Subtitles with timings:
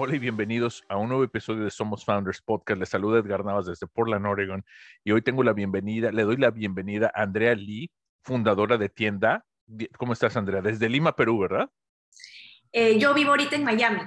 [0.00, 2.78] Hola y bienvenidos a un nuevo episodio de Somos Founders Podcast.
[2.78, 4.64] Les saluda Edgar Navas desde Portland, Oregon.
[5.02, 7.90] Y hoy tengo la bienvenida, le doy la bienvenida a Andrea Lee,
[8.22, 9.44] fundadora de tienda.
[9.96, 10.62] ¿Cómo estás, Andrea?
[10.62, 11.68] Desde Lima, Perú, ¿verdad?
[12.70, 14.02] Eh, yo vivo ahorita en Miami.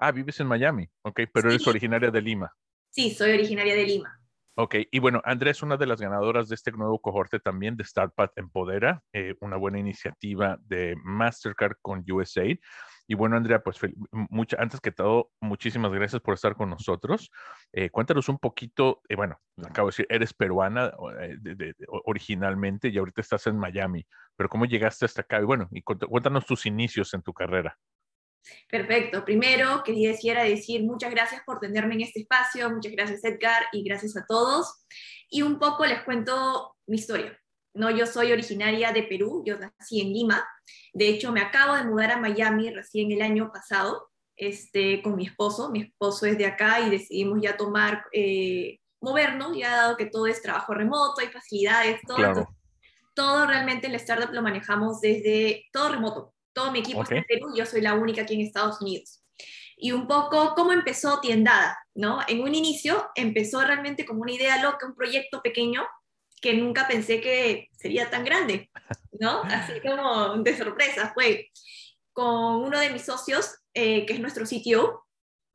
[0.00, 2.52] Ah, vives en Miami, ok, pero eres originaria de Lima.
[2.90, 4.20] Sí, soy originaria de Lima.
[4.56, 7.84] Ok, y bueno, Andrea es una de las ganadoras de este nuevo cohorte también de
[7.84, 12.58] Startup Empodera, eh, una buena iniciativa de Mastercard con USAID.
[13.06, 13.78] Y bueno, Andrea, pues
[14.10, 17.30] mucha, antes que todo, muchísimas gracias por estar con nosotros.
[17.72, 23.20] Eh, cuéntanos un poquito, eh, bueno, acabo de decir, eres peruana eh, originalmente y ahorita
[23.20, 24.06] estás en Miami,
[24.36, 25.40] pero ¿cómo llegaste hasta acá?
[25.40, 27.78] Y bueno, y cuéntanos tus inicios en tu carrera.
[28.70, 29.24] Perfecto.
[29.24, 34.16] Primero, quería decir muchas gracias por tenerme en este espacio, muchas gracias Edgar y gracias
[34.16, 34.84] a todos.
[35.28, 37.38] Y un poco les cuento mi historia.
[37.74, 40.46] No, yo soy originaria de Perú, yo nací en Lima.
[40.92, 45.26] De hecho, me acabo de mudar a Miami recién el año pasado este, con mi
[45.26, 45.70] esposo.
[45.70, 50.28] Mi esposo es de acá y decidimos ya tomar, eh, movernos, ya dado que todo
[50.28, 52.48] es trabajo remoto, hay facilidades, todo.
[53.12, 56.32] todo realmente el startup lo manejamos desde todo remoto.
[56.52, 59.24] Todo mi equipo está en Perú, yo soy la única aquí en Estados Unidos.
[59.76, 62.20] Y un poco cómo empezó Tiendada, ¿no?
[62.28, 65.84] En un inicio empezó realmente como una idea loca, un proyecto pequeño
[66.44, 68.70] que nunca pensé que sería tan grande,
[69.18, 69.42] ¿no?
[69.44, 71.50] Así como de sorpresa fue.
[72.12, 75.06] Con uno de mis socios, eh, que es nuestro sitio,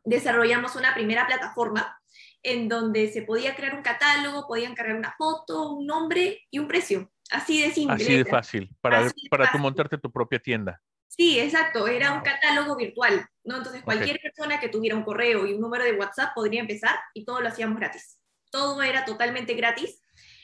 [0.04, 1.96] desarrollamos una primera plataforma
[2.42, 6.68] en donde se podía crear un catálogo, podían cargar una foto, un nombre y un
[6.68, 7.12] precio.
[7.30, 8.04] Así de simple.
[8.04, 10.82] Así de fácil, para, para tú montarte tu propia tienda.
[11.08, 13.58] Sí, exacto, era un catálogo virtual, ¿no?
[13.58, 17.26] Entonces cualquier persona que tuviera un correo y un número de WhatsApp podría empezar y
[17.26, 18.20] todo lo hacíamos gratis.
[18.50, 20.02] Todo era totalmente gratis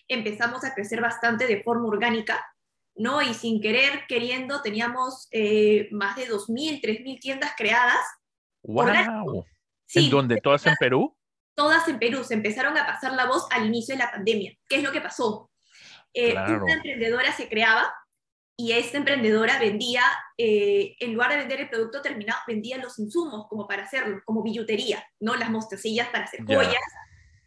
[0.07, 2.45] empezamos a crecer bastante de forma orgánica,
[2.95, 3.21] ¿no?
[3.21, 8.05] Y sin querer, queriendo, teníamos eh, más de 2.000, 3.000 tiendas creadas.
[8.63, 9.45] ¡Wow!
[9.93, 10.39] ¿En dónde?
[10.41, 11.15] ¿Todas en Perú?
[11.55, 12.23] Todas en Perú.
[12.23, 14.53] Se empezaron a pasar la voz al inicio de la pandemia.
[14.67, 15.51] ¿Qué es lo que pasó?
[16.13, 17.93] Eh, una emprendedora se creaba
[18.57, 20.01] y esta emprendedora vendía,
[20.37, 24.41] eh, en lugar de vender el producto terminado, vendía los insumos como para hacerlo, como
[24.41, 25.35] billutería, ¿no?
[25.35, 26.81] Las mostacillas para hacer joyas.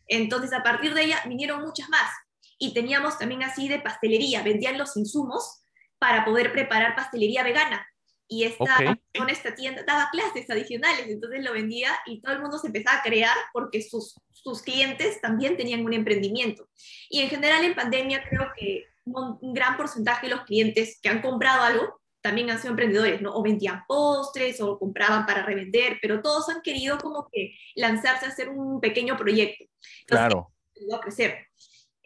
[0.07, 2.11] Entonces, a partir de ella vinieron muchas más
[2.59, 5.63] y teníamos también así de pastelería, vendían los insumos
[5.99, 7.87] para poder preparar pastelería vegana.
[8.31, 12.59] Y esta, con esta tienda daba clases adicionales, entonces lo vendía y todo el mundo
[12.59, 16.69] se empezaba a crear porque sus, sus clientes también tenían un emprendimiento.
[17.09, 21.23] Y en general en pandemia creo que un, gran porcentaje de los clientes que han
[21.23, 23.35] comprado algo también han sido emprendedores, ¿no?
[23.35, 28.29] O vendían postres o compraban para revender, pero todos han querido como que lanzarse a
[28.29, 29.65] hacer un pequeño proyecto.
[30.07, 30.53] claro.
[30.93, 31.49] A crecer.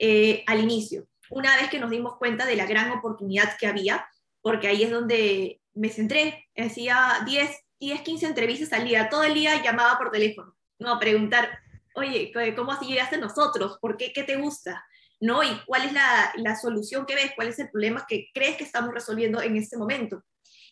[0.05, 1.07] Eh, al inicio.
[1.31, 4.05] Una vez que nos dimos cuenta de la gran oportunidad que había,
[4.41, 7.49] porque ahí es donde me centré, hacía 10,
[7.79, 10.95] 10, 15 entrevistas al día, todo el día llamaba por teléfono, ¿no?
[10.95, 11.57] A preguntar,
[11.95, 13.79] oye, ¿cómo así llegaste a nosotros?
[13.81, 14.13] ¿Por qué?
[14.13, 14.85] ¿Qué te gusta?
[15.21, 15.45] ¿No?
[15.45, 17.31] ¿Y cuál es la, la solución que ves?
[17.37, 20.25] ¿Cuál es el problema que crees que estamos resolviendo en este momento?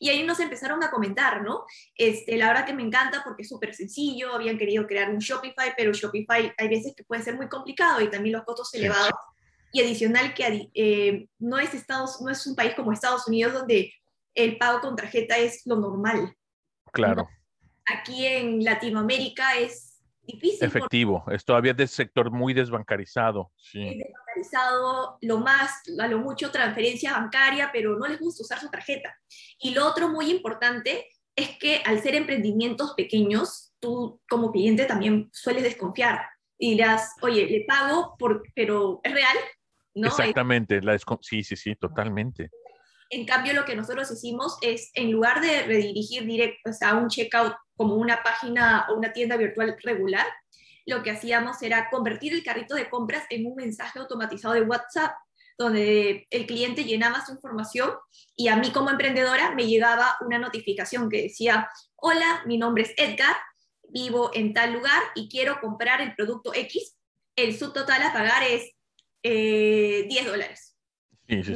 [0.03, 1.67] Y ahí nos empezaron a comentar, ¿no?
[1.95, 5.75] Este, la verdad que me encanta porque es súper sencillo, habían querido crear un Shopify,
[5.77, 9.13] pero Shopify hay veces que puede ser muy complicado y también los costos elevados.
[9.73, 13.93] Y adicional que eh, no, es Estados, no es un país como Estados Unidos donde
[14.35, 16.35] el pago con tarjeta es lo normal.
[16.93, 17.29] Claro.
[17.85, 19.90] Aquí en Latinoamérica es
[20.33, 20.67] difícil.
[20.67, 23.53] Efectivo, es todavía de sector muy desbancarizado.
[23.57, 23.81] Sí.
[23.81, 29.15] Desbancarizado, lo más, a lo mucho transferencia bancaria, pero no les gusta usar su tarjeta.
[29.59, 35.31] Y lo otro muy importante es que al ser emprendimientos pequeños, tú como cliente también
[35.33, 36.21] sueles desconfiar
[36.59, 39.37] y dirás, oye, le pago, por, pero ¿es real?
[39.95, 40.09] ¿No?
[40.09, 42.51] Exactamente, la sí, sí, sí, totalmente.
[43.11, 47.55] En cambio, lo que nosotros hicimos es, en lugar de redirigir directo a un checkout
[47.77, 50.27] como una página o una tienda virtual regular,
[50.87, 55.13] lo que hacíamos era convertir el carrito de compras en un mensaje automatizado de WhatsApp,
[55.59, 57.91] donde el cliente llenaba su información
[58.37, 62.95] y a mí como emprendedora me llegaba una notificación que decía, hola, mi nombre es
[62.97, 63.37] Edgar,
[63.89, 66.97] vivo en tal lugar y quiero comprar el producto X.
[67.37, 68.63] El subtotal a pagar es
[69.23, 70.77] 10 eh, dólares.
[71.29, 71.55] Sí, sí.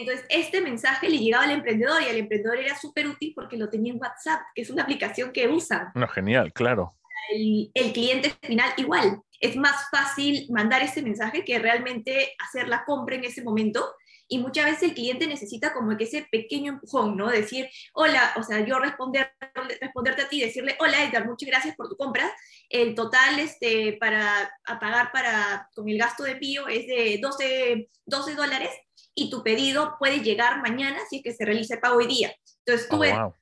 [0.00, 3.68] Entonces, este mensaje le llegaba al emprendedor y al emprendedor era súper útil porque lo
[3.68, 5.88] tenía en WhatsApp, que es una aplicación que usan.
[5.94, 6.94] No, genial, claro.
[7.30, 9.20] El, el cliente final igual.
[9.40, 13.84] Es más fácil mandar ese mensaje que realmente hacer la compra en ese momento
[14.28, 17.28] y muchas veces el cliente necesita como que ese pequeño empujón, ¿no?
[17.28, 19.32] Decir, hola, o sea, yo responder,
[19.80, 22.34] responderte a ti, decirle, hola Edgar, muchas gracias por tu compra.
[22.68, 24.50] El total este, para
[24.80, 28.70] pagar para, con el gasto de envío es de 12, 12 dólares
[29.16, 32.32] y tu pedido puede llegar mañana si es que se realiza el pago hoy día.
[32.64, 33.34] Entonces tú oh,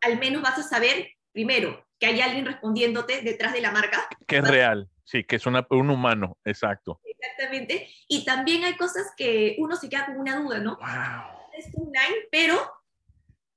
[0.00, 4.08] al menos vas a saber, primero, que hay alguien respondiéndote detrás de la marca.
[4.26, 7.00] Que es real, sí, que es una, un humano, exacto.
[7.04, 7.90] Exactamente.
[8.08, 10.76] Y también hay cosas que uno se queda con una duda, ¿no?
[10.76, 11.50] Wow.
[11.58, 12.70] Es online, pero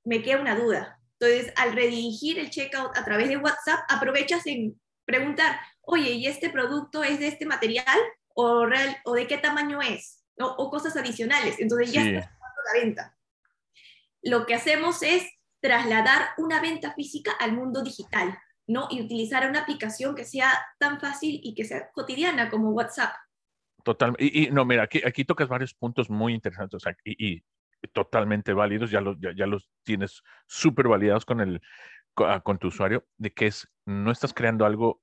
[0.04, 0.98] me queda una duda.
[1.20, 6.50] Entonces, al redirigir el checkout a través de WhatsApp, aprovechas en preguntar, oye, ¿y este
[6.50, 7.98] producto es de este material
[8.34, 10.19] o, real, o de qué tamaño es?
[10.40, 11.58] O cosas adicionales.
[11.58, 13.16] Entonces ya estás haciendo la venta.
[14.22, 15.26] Lo que hacemos es
[15.60, 18.88] trasladar una venta física al mundo digital, ¿no?
[18.90, 23.14] Y utilizar una aplicación que sea tan fácil y que sea cotidiana como WhatsApp.
[23.84, 27.42] Total, y, no, mira, aquí, aquí tocas varios puntos muy interesantes o sea, y,
[27.92, 31.62] totalmente válidos, ya los, ya, los tienes súper validados con, el,
[32.16, 35.00] ah, con, tu usuario, de que es, no estás creando algo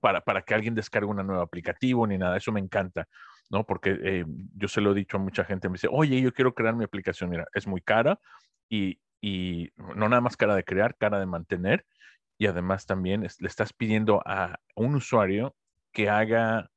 [0.00, 3.08] para, para que alguien descargue una nueva aplicativo ni nada, eso me encanta,
[3.52, 3.64] ¿no?
[3.64, 4.24] Porque eh,
[4.56, 6.84] yo se lo he dicho a mucha gente, me dice, oye, yo quiero crear mi
[6.84, 8.18] aplicación, mira, es muy cara
[8.68, 11.86] y, y no nada más cara de crear, cara de mantener,
[12.38, 15.54] y además también le estás pidiendo a un usuario
[15.92, 16.68] que haga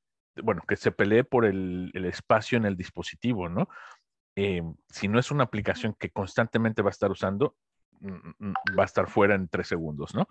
[0.44, 3.70] bueno, que se pelee por el, espacio en el dispositivo, ¿no?
[4.36, 7.56] Eh, si no es una aplicación que constantemente va a estar usando,
[8.02, 10.28] mm, mm, va a estar fuera en tres segundos, ¿no?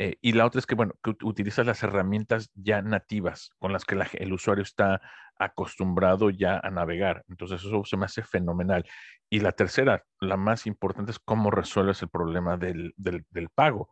[0.00, 3.84] Eh, y la otra es que, bueno, que utilizas las herramientas ya nativas con las
[3.84, 5.00] que el usuario está
[5.36, 7.24] acostumbrado ya a navegar.
[7.28, 8.86] Entonces, eso se me hace fenomenal.
[9.28, 12.94] Y la tercera, la más importante, es cómo resuelves el problema del,
[13.56, 13.90] pago,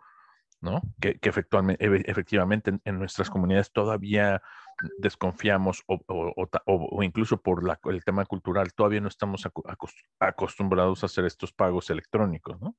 [0.61, 0.81] ¿no?
[1.01, 4.41] Que, efectivamente en, nuestras comunidades todavía
[4.99, 9.45] desconfiamos o, incluso por el tema cultural, todavía no estamos
[10.21, 12.77] acostumbrados a hacer estos pagos electrónicos, ¿no?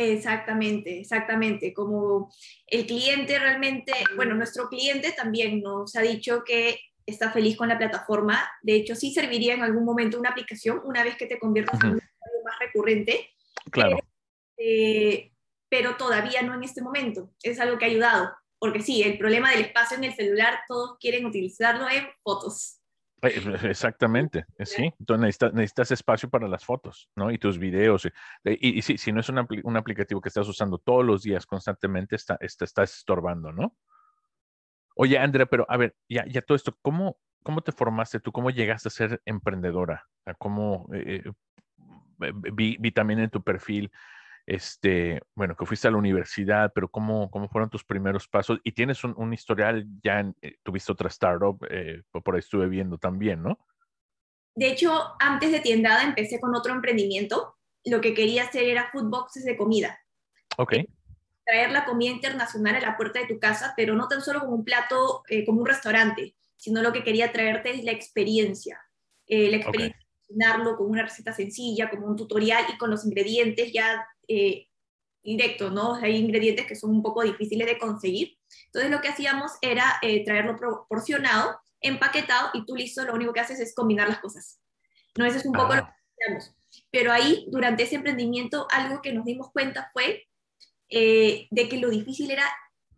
[0.00, 1.74] Exactamente, exactamente.
[1.74, 2.32] Como
[2.68, 7.78] el cliente realmente, bueno, nuestro cliente también nos ha dicho que está feliz con la
[7.78, 8.48] plataforma.
[8.62, 11.90] De hecho, sí serviría en algún momento una aplicación una vez que te conviertas en
[11.90, 13.28] un usuario más recurrente.
[13.72, 13.98] Claro.
[14.56, 15.32] Eh,
[15.68, 17.34] pero todavía no en este momento.
[17.42, 20.96] Es algo que ha ayudado porque sí, el problema del espacio en el celular, todos
[20.98, 22.77] quieren utilizarlo en fotos.
[23.22, 24.94] Eh, exactamente, eh, sí.
[24.98, 27.30] Entonces necesitas, espacio para las fotos, ¿no?
[27.30, 28.06] Y tus videos.
[28.44, 32.38] Y, y, si no es un, aplicativo que estás usando todos los días constantemente, está,
[32.40, 33.76] estás estorbando, ¿no?
[34.94, 38.32] Oye, Andrea, pero a ver, ya, ya todo esto, ¿cómo, ¿cómo te formaste tú?
[38.32, 40.06] ¿Cómo llegaste a ser emprendedora?
[40.38, 41.22] ¿Cómo eh,
[42.52, 43.90] vi, vi, también en tu perfil
[44.48, 48.58] este, bueno, que fuiste a la universidad, pero ¿cómo, cómo fueron tus primeros pasos?
[48.64, 53.42] Y tienes un, historial, ya eh, tuviste otra startup, eh, por ahí estuve viendo también,
[53.42, 53.58] ¿no?
[54.54, 54.90] De hecho,
[55.20, 57.58] antes de Tiendada empecé con otro emprendimiento.
[57.84, 60.00] Lo que quería hacer era food boxes de comida.
[60.56, 60.72] Ok.
[60.72, 60.88] Eh,
[61.44, 64.54] traer la comida internacional a la puerta de tu casa, pero no tan solo como
[64.54, 68.80] un plato, como un restaurante, sino lo que quería traerte es la experiencia.
[69.26, 73.72] la experiencia de cocinarlo con una receta sencilla, como un tutorial y con los ingredientes
[73.72, 74.68] ya eh,
[75.22, 75.94] directo, ¿no?
[75.94, 78.38] Hay ingredientes que son un poco difíciles de conseguir.
[78.66, 83.40] Entonces lo que hacíamos era eh, traerlo proporcionado, empaquetado y tú listo, lo único que
[83.40, 84.60] haces es combinar las cosas.
[85.16, 85.90] No, eso es un poco lo que
[86.24, 86.54] hacíamos.
[86.90, 90.26] Pero ahí, durante ese emprendimiento, algo que nos dimos cuenta fue
[90.90, 92.44] eh, de que lo difícil era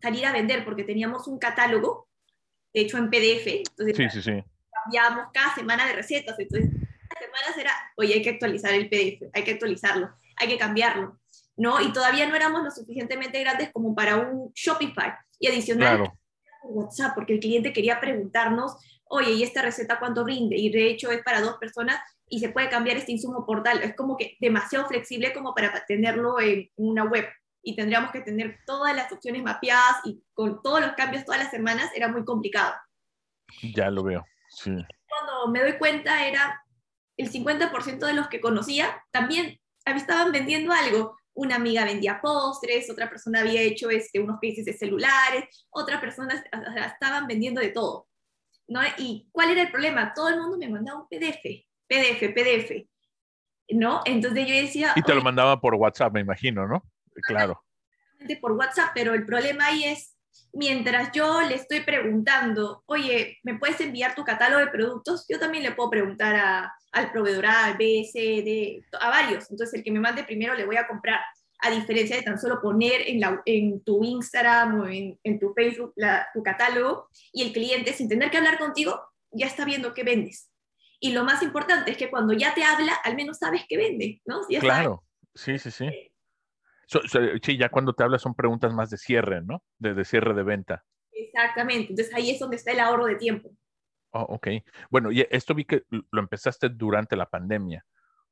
[0.01, 2.09] salir a vender, porque teníamos un catálogo,
[2.73, 4.45] de hecho en PDF, entonces sí, sí, sí.
[4.85, 6.71] cambiábamos cada semana de recetas, entonces
[7.11, 11.21] cada semana era, oye, hay que actualizar el PDF, hay que actualizarlo, hay que cambiarlo.
[11.61, 11.79] ¿no?
[11.81, 15.13] Y todavía no éramos lo suficientemente grandes como para un Shopify.
[15.39, 16.11] Y adicional,
[16.63, 20.57] WhatsApp, porque el cliente quería preguntarnos, oye, ¿y esta receta cuánto rinde?
[20.57, 23.83] Y de hecho es para dos personas y se puede cambiar este insumo portal.
[23.83, 27.27] Es como que demasiado flexible como para tenerlo en una web.
[27.63, 31.51] Y tendríamos que tener todas las opciones mapeadas y con todos los cambios todas las
[31.51, 32.73] semanas era muy complicado.
[33.75, 34.71] Ya lo veo, sí.
[35.07, 36.63] Cuando me doy cuenta era
[37.21, 43.09] el 50% de los que conocía también estaban vendiendo algo una amiga vendía postres, otra
[43.09, 46.43] persona había hecho este, unos cases de celulares, otra persona
[46.87, 48.09] estaban vendiendo de todo.
[48.69, 48.81] ¿no?
[48.99, 50.13] ¿Y cuál era el problema?
[50.15, 52.87] Todo el mundo me mandaba un PDF, PDF, PDF.
[53.71, 54.03] ¿No?
[54.05, 54.93] Entonces yo decía...
[54.97, 56.85] Y te lo mandaba por WhatsApp, me imagino, ¿no?
[57.23, 57.65] Claro.
[58.41, 60.17] Por WhatsApp, pero el problema ahí es
[60.53, 65.27] mientras yo le estoy preguntando, oye, ¿me puedes enviar tu catálogo de productos?
[65.29, 69.51] Yo también le puedo preguntar a, al proveedor A, al B, C, D, a varios.
[69.51, 71.21] Entonces, el que me mande primero le voy a comprar,
[71.63, 75.93] a diferencia de tan solo poner en, la, en tu Instagram o en, tu Facebook
[75.97, 78.99] la, tu catálogo y el cliente, sin tener que hablar contigo,
[79.31, 80.51] ya está viendo qué vendes.
[81.01, 84.21] Y lo más importante es que cuando ya te habla, al menos sabes qué vende,
[84.25, 84.41] ¿no?
[84.61, 85.03] claro,
[85.35, 86.10] sí, sí, sí.
[87.43, 89.63] Sí, ya cuando te habla son preguntas más de cierre, ¿no?
[89.79, 90.85] De, cierre de venta.
[91.13, 93.51] Exactamente, entonces ahí es donde está el ahorro de tiempo.
[94.13, 94.49] Oh, ok.
[94.91, 97.85] Bueno, y esto vi que lo empezaste durante la pandemia,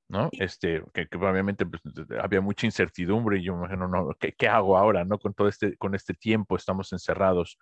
[0.08, 0.28] ¿no?
[0.32, 1.82] Este, que, obviamente pues,
[2.20, 5.18] había mucha incertidumbre y yo me imagino, no, ¿qué, ¿qué, hago ahora, no?
[5.18, 7.58] Con todo este, con este tiempo estamos encerrados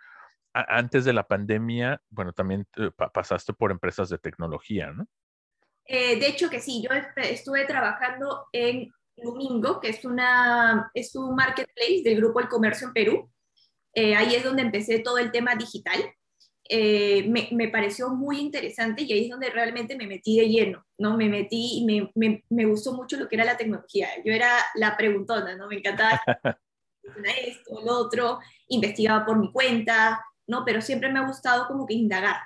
[0.69, 5.07] antes de la pandemia, bueno, también eh, pasaste por empresas de tecnología, ¿no?
[5.85, 11.35] Eh, de hecho que sí, yo estuve trabajando en Lumingo, que es, una, es un
[11.35, 13.31] marketplace del grupo El Comercio en Perú.
[13.95, 15.99] Eh, ahí es donde empecé todo el tema digital.
[16.71, 21.17] me, me, pareció muy interesante y ahí es donde realmente me metí de lleno, ¿no?
[21.17, 24.09] Me metí y me, me, me gustó mucho lo que era la tecnología.
[24.25, 25.69] Yo era la preguntona, ¿no?
[25.69, 26.21] Me encantaba
[27.47, 30.65] esto, lo otro, investigaba por mi cuenta, ¿no?
[30.65, 32.37] Pero siempre me ha gustado como que indagar.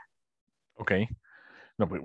[0.74, 0.92] Ok.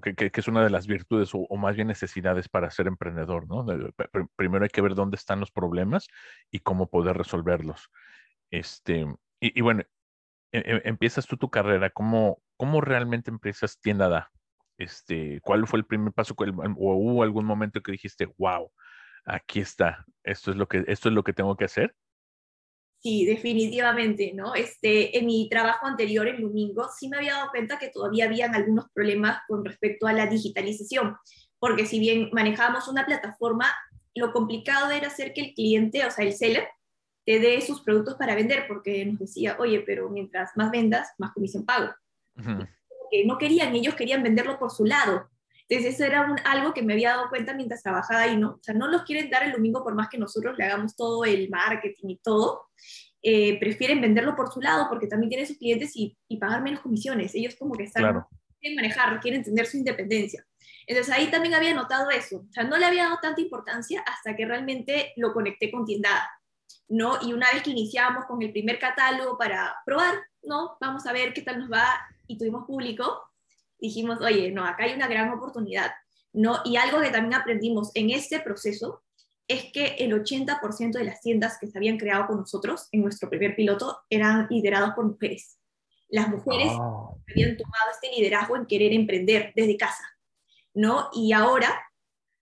[0.01, 3.65] Que, es una de las virtudes o, más bien necesidades para ser emprendedor, ¿no?
[4.35, 6.07] Primero hay que ver dónde están los problemas
[6.51, 7.89] y cómo poder resolverlos.
[8.51, 9.05] Este,
[9.39, 9.81] y, bueno,
[10.51, 14.31] e, e, empiezas tú tu carrera, ¿cómo, cómo realmente empiezas tienda da?
[14.77, 18.71] Este, ¿Cuál fue el primer paso o hubo algún momento que dijiste, wow,
[19.25, 21.95] aquí está, esto es lo que, esto es lo que tengo que hacer?
[23.05, 24.55] Sí, definitivamente, ¿no?
[24.55, 28.55] Este, en mi trabajo anterior en Domingo sí me había dado cuenta que todavía habían
[28.55, 31.15] algunos problemas con respecto a la digitalización,
[31.59, 33.71] porque si bien manejábamos una plataforma,
[34.15, 36.67] lo complicado era hacer que el cliente, o sea, el seller,
[37.27, 41.31] te dé sus productos para vender, porque nos decía, oye, pero mientras más vendas, más
[41.31, 41.93] comisión pago.
[42.33, 45.29] no querían, ellos querían venderlo por su lado.
[45.67, 48.51] Entonces eso era algo que me había dado cuenta mientras trabajaba y ¿no?
[48.51, 51.25] O sea, no los quieren dar el domingo por más que nosotros le hagamos todo
[51.25, 52.67] el marketing y todo.
[53.23, 57.33] Eh, prefieren venderlo por su lado porque también tienen sus clientes y, pagar menos comisiones.
[57.33, 58.23] Ellos como que están,
[58.59, 60.45] quieren manejar, quieren tener su independencia.
[60.85, 62.45] Entonces ahí también había notado eso.
[62.47, 66.29] O sea, no le había dado tanta importancia hasta que realmente lo conecté con Tiendada.
[66.87, 67.17] ¿no?
[67.21, 70.77] Y una vez que iniciamos con el primer catálogo para probar, ¿no?
[70.79, 71.85] Vamos a ver qué tal nos va
[72.27, 73.23] y tuvimos público,
[73.87, 75.91] dijimos, oye, no, acá hay una gran oportunidad,
[76.33, 76.59] ¿no?
[76.65, 79.03] Y algo que también aprendimos en este proceso
[79.47, 83.29] es que el 80% de las tiendas que se habían creado con nosotros en nuestro
[83.29, 85.59] primer piloto eran liderados por mujeres.
[86.09, 87.09] Las mujeres ah.
[87.29, 90.03] habían tomado este liderazgo en querer emprender desde casa,
[90.73, 91.09] ¿no?
[91.13, 91.69] Y ahora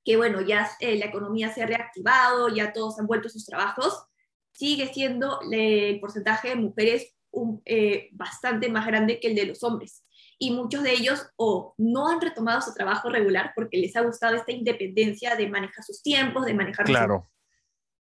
[0.05, 3.45] que, bueno, ya eh, la economía se ha reactivado, ya todos han vuelto a sus
[3.45, 4.05] trabajos,
[4.51, 7.15] sigue siendo el porcentaje de mujeres
[7.65, 10.03] eh, bastante más grande que el de los hombres
[10.43, 14.35] y muchos de ellos o no han retomado su trabajo regular porque les ha gustado
[14.35, 16.85] esta independencia de manejar sus tiempos, de manejar...
[16.85, 17.29] Claro.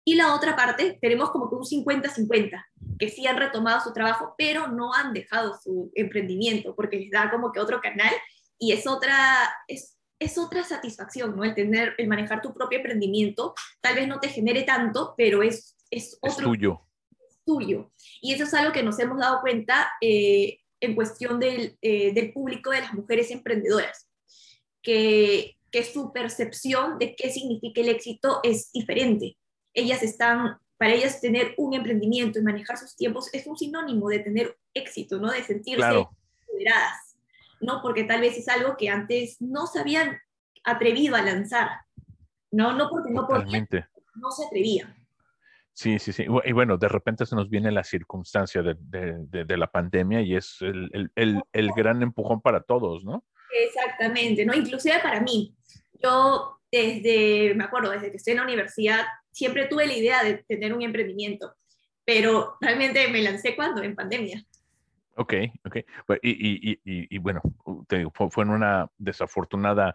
[0.02, 2.64] Y la otra parte, tenemos como que un 50-50,
[2.98, 7.30] que sí han retomado su trabajo, pero no han dejado su emprendimiento porque les da
[7.30, 8.14] como que otro canal
[8.58, 9.14] y es otra,
[9.68, 11.44] es, es otra satisfacción, ¿no?
[11.44, 15.76] El tener, el manejar tu propio emprendimiento, tal vez no te genere tanto, pero es,
[15.90, 16.30] es otro...
[16.30, 16.80] Es tuyo.
[17.44, 17.92] tuyo.
[18.22, 22.32] Y eso es algo que nos hemos dado cuenta eh, en cuestión del, eh, del
[22.32, 24.10] público de las mujeres emprendedoras,
[24.82, 29.38] que, que su percepción de qué significa el éxito es diferente.
[29.74, 34.18] Ellas están, para ellas tener un emprendimiento y manejar sus tiempos es un sinónimo de
[34.18, 35.30] tener éxito, ¿no?
[35.30, 37.16] De sentirse empoderadas,
[37.60, 37.80] ¿no?
[37.80, 40.18] Porque tal vez es algo que antes no se habían
[40.64, 41.70] atrevido a lanzar,
[42.50, 42.72] ¿no?
[42.76, 43.68] No porque no podían,
[44.16, 44.96] no se atrevían.
[45.74, 46.26] Sí, sí, sí.
[46.44, 50.36] Y bueno, de repente se nos viene la circunstancia de, de, de la pandemia y
[50.36, 53.24] es el, el, el, el, gran empujón para todos, ¿no?
[53.66, 54.54] Exactamente, ¿no?
[54.54, 55.54] Inclusive para mí.
[56.02, 60.44] Yo desde, me acuerdo, desde que estoy en la universidad, siempre tuve la idea de
[60.46, 61.54] tener un emprendimiento,
[62.04, 64.44] pero realmente me lancé cuando, en pandemia.
[65.16, 65.76] Ok, ok.
[66.06, 67.40] Pues, y, y, y, y bueno,
[67.88, 69.94] te, fue, fue en una desafortunada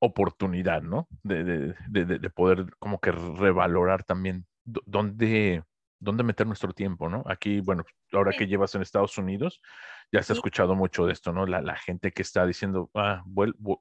[0.00, 1.08] oportunidad, ¿no?
[1.22, 5.62] De, de, de, de, poder como que revalorar también dónde,
[5.98, 7.22] dónde meter nuestro tiempo, ¿no?
[7.26, 9.60] Aquí, bueno, ahora que llevas en Estados Unidos,
[10.12, 11.46] ya se ha escuchado mucho de esto, ¿no?
[11.46, 13.22] La, la gente que está diciendo, ah,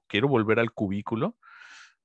[0.08, 1.38] quiero volver al cubículo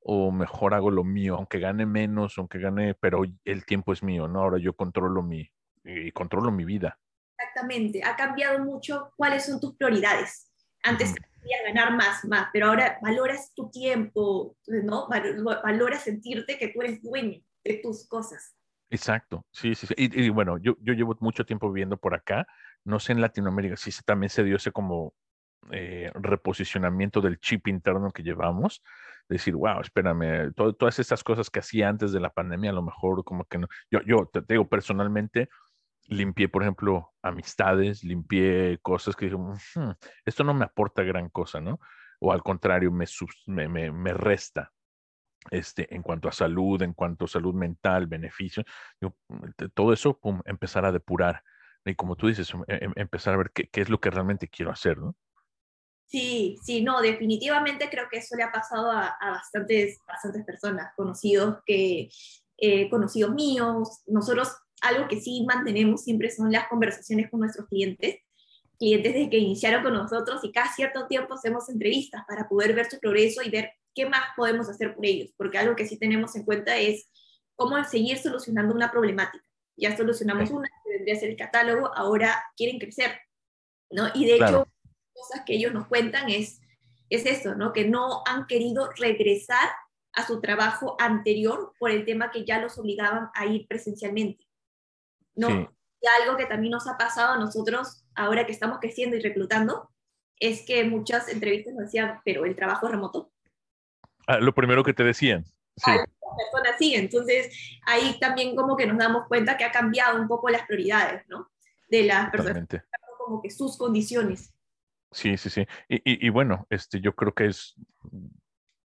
[0.00, 4.28] o mejor hago lo mío, aunque gane menos, aunque gane, pero el tiempo es mío,
[4.28, 4.40] ¿no?
[4.40, 5.50] Ahora yo controlo mi,
[5.85, 6.99] y controlo mi vida.
[7.38, 10.52] Exactamente, ha cambiado mucho cuáles son tus prioridades.
[10.82, 15.08] Antes quería ganar más, más, pero ahora valoras tu tiempo, ¿no?
[15.08, 18.56] Valoras sentirte que tú eres dueño de tus cosas.
[18.90, 19.95] Exacto, sí, sí, sí.
[19.97, 22.47] Y, bueno, yo, yo llevo mucho tiempo viviendo por acá.
[22.85, 25.14] No sé en Latinoamérica si también se dio ese como
[25.71, 28.83] eh, reposicionamiento del chip interno que llevamos.
[29.28, 33.25] Decir, wow, espérame, todas estas cosas que hacía antes de la pandemia, a lo mejor
[33.25, 33.68] como que no.
[33.90, 35.50] Yo, yo te, digo, personalmente,
[36.07, 39.37] limpié, por ejemplo, amistades, limpié cosas que dije,
[40.25, 41.78] esto no me aporta gran cosa, ¿no?
[42.21, 43.07] O al contrario, me,
[43.68, 44.73] me, me resta
[45.50, 48.64] este, en cuanto a salud, en cuanto a salud mental, beneficio,
[49.75, 51.43] todo eso, pum, empezar a depurar.
[51.85, 54.49] Y como tú dices, em, em, empezar a ver qué, qué, es lo que realmente
[54.49, 55.17] quiero hacer, ¿no?
[56.07, 60.93] Sí, sí, no, definitivamente creo que eso le ha pasado a, a bastantes, bastantes personas,
[60.97, 62.09] conocidos, que,
[62.61, 64.02] eh, conocidos míos.
[64.07, 68.17] Nosotros, algo que sí mantenemos siempre son las conversaciones con nuestros clientes,
[68.78, 72.90] clientes desde que iniciaron con nosotros y cada cierto tiempo hacemos entrevistas para poder ver
[72.90, 76.35] su progreso y ver qué más podemos hacer por ellos, porque algo que sí tenemos
[76.37, 77.11] en cuenta es
[77.57, 79.45] cómo seguir solucionando una problemática.
[79.76, 83.21] Ya solucionamos una, que vendría a ser el catálogo, ahora quieren crecer,
[83.90, 84.09] ¿no?
[84.14, 84.66] Y de hecho,
[85.12, 86.61] cosas que ellos nos cuentan es,
[87.11, 87.73] es eso, ¿no?
[87.73, 89.68] Que no han querido regresar
[90.12, 94.47] a su trabajo anterior por el tema que ya los obligaban a ir presencialmente,
[95.35, 95.49] ¿no?
[96.00, 99.90] Y algo que también nos ha pasado a nosotros, ahora que estamos creciendo y reclutando,
[100.40, 103.33] es que muchas entrevistas nos decían, pero el trabajo remoto.
[104.28, 105.44] Ah, lo primero que te decían.
[105.76, 105.90] Sí.
[105.90, 107.50] Personas sí, entonces
[107.87, 111.50] ahí también como que nos damos cuenta que ha cambiado un poco las prioridades, ¿no?
[111.88, 112.66] De las personas,
[113.25, 114.54] como que sus condiciones.
[115.11, 115.66] Sí, sí, sí.
[115.88, 117.75] Y, y, bueno, este, yo creo que es,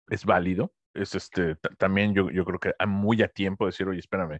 [0.09, 0.71] es válido.
[0.93, 4.39] Es este, también yo, yo creo que muy a tiempo decir, oye, espérame,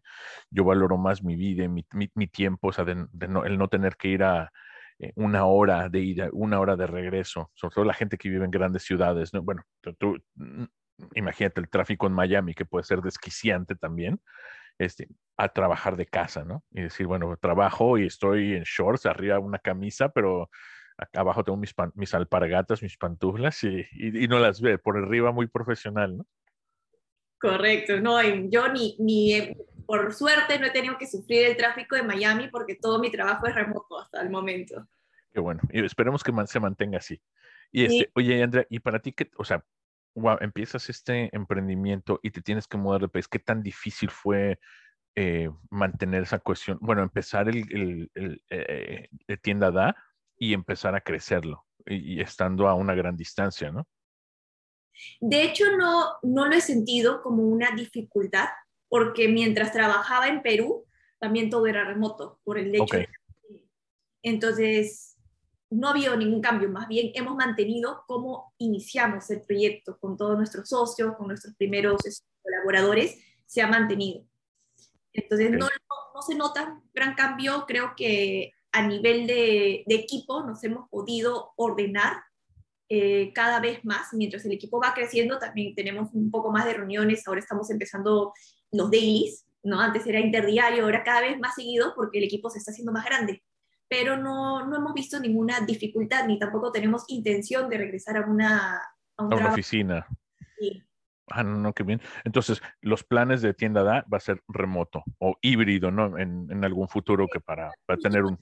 [0.51, 3.69] yo valoro más mi vida, mi, mi, mi tiempo, o sea, de, no, el no
[3.69, 4.51] tener que ir a,
[5.01, 8.45] eh, una hora de ida, una hora de regreso, sobre todo la gente que vive
[8.45, 9.41] en grandes ciudades, ¿no?
[9.41, 9.63] Bueno,
[9.97, 10.21] tú,
[11.15, 14.19] imagínate el tráfico en Miami, que puede ser desquiciante también,
[14.77, 16.63] este, a trabajar de casa, ¿no?
[16.71, 20.49] Y decir, bueno, trabajo y estoy en shorts, arriba una camisa, pero
[20.97, 25.31] acá abajo tengo mis, mis alpargatas, mis pantuflas y, y, no las ve, por arriba
[25.31, 26.25] muy profesional, ¿no?
[27.39, 29.55] Correcto, no, yo ni, ni,
[29.87, 33.47] por suerte no he tenido que sufrir el tráfico de Miami porque todo mi trabajo
[33.47, 34.87] es remoto hasta el momento.
[35.33, 37.19] Qué bueno, y esperemos que se mantenga así.
[37.71, 39.63] Y este, oye, Andrea, y para ti, ¿qué, o sea,
[40.15, 44.59] wow, empiezas este emprendimiento y te tienes que mudar de país, ¿qué tan difícil fue
[45.15, 46.77] eh, mantener esa cuestión?
[46.81, 49.07] Bueno, empezar el, el, eh,
[49.41, 49.95] tienda da
[50.37, 53.87] y empezar a crecerlo y, estando a una gran distancia, ¿no?
[55.19, 58.49] De hecho, no, no lo he sentido como una dificultad,
[58.89, 60.85] porque mientras trabajaba en Perú,
[61.19, 63.07] también todo era remoto, por el hecho de...
[64.23, 65.10] Entonces,
[65.71, 70.37] no ha habido ningún cambio, más bien hemos mantenido cómo iniciamos el proyecto con todos
[70.37, 74.25] nuestros socios, con nuestros primeros este, colaboradores, se ha mantenido.
[75.13, 80.61] Entonces, no, no, se nota gran cambio, creo que a nivel de, de equipo nos
[80.63, 82.17] hemos podido ordenar
[82.89, 86.73] eh, cada vez más, mientras el equipo va creciendo, también tenemos un poco más de
[86.73, 88.33] reuniones, ahora estamos empezando
[88.73, 89.79] los dailies, ¿no?
[89.79, 93.05] Antes era interdiario, ahora cada vez más seguido porque el equipo se está haciendo más
[93.05, 93.41] grande
[93.91, 98.81] pero no, no hemos visto ninguna dificultad ni tampoco tenemos intención de regresar a una,
[99.17, 100.07] a, una oficina.
[100.57, 100.81] Sí.
[101.27, 102.01] Ah, no, no, qué bien.
[102.23, 106.17] Entonces, los planes de tienda da va a ser remoto o híbrido, ¿no?
[106.17, 108.39] En, en algún futuro que para, para, tener un...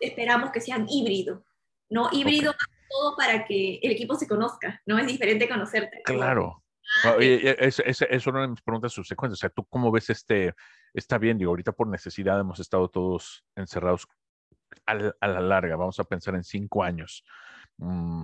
[0.00, 1.46] Esperamos que sean híbrido,
[1.88, 2.10] ¿no?
[2.12, 2.52] Híbrido
[2.90, 4.98] todo para que el equipo se conozca, ¿no?
[4.98, 6.02] Es diferente conocerte.
[6.04, 6.62] Claro.
[7.04, 9.38] Ah, es, es, es, una de mis preguntas subsecuentes.
[9.38, 10.54] O sea, ¿tú cómo ves este?
[10.92, 14.06] Está bien, digo, ahorita por necesidad hemos estado todos encerrados
[14.86, 17.24] a la larga, vamos a pensar en cinco años,
[17.78, 18.22] mm,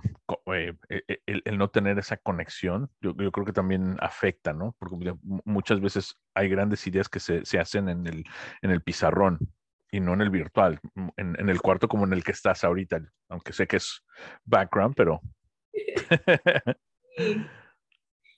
[0.54, 4.74] eh, e, e, el, no tener esa conexión, yo, creo que también afecta, ¿no?
[4.78, 8.24] Porque muchas veces hay grandes ideas que se, se hacen en el,
[8.62, 9.38] en el pizarrón
[9.92, 12.64] y no en el virtual, mm, en, en, el cuarto como en el que estás
[12.64, 14.04] ahorita, aunque sé que es
[14.44, 15.20] background, pero...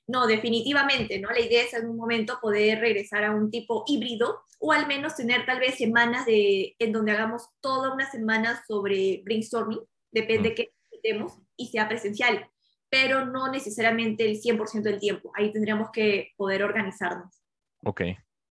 [0.08, 1.30] No, definitivamente, ¿no?
[1.30, 5.16] La idea es en un momento poder regresar a un tipo híbrido o al menos
[5.16, 10.54] tener tal vez semanas de, en donde hagamos toda una semana sobre brainstorming, depende de
[10.54, 12.48] qué necesitemos, y sea presencial,
[12.88, 15.32] pero no necesariamente el 100% del tiempo.
[15.34, 17.42] Ahí tendríamos que poder organizarnos.
[17.84, 18.02] Ok,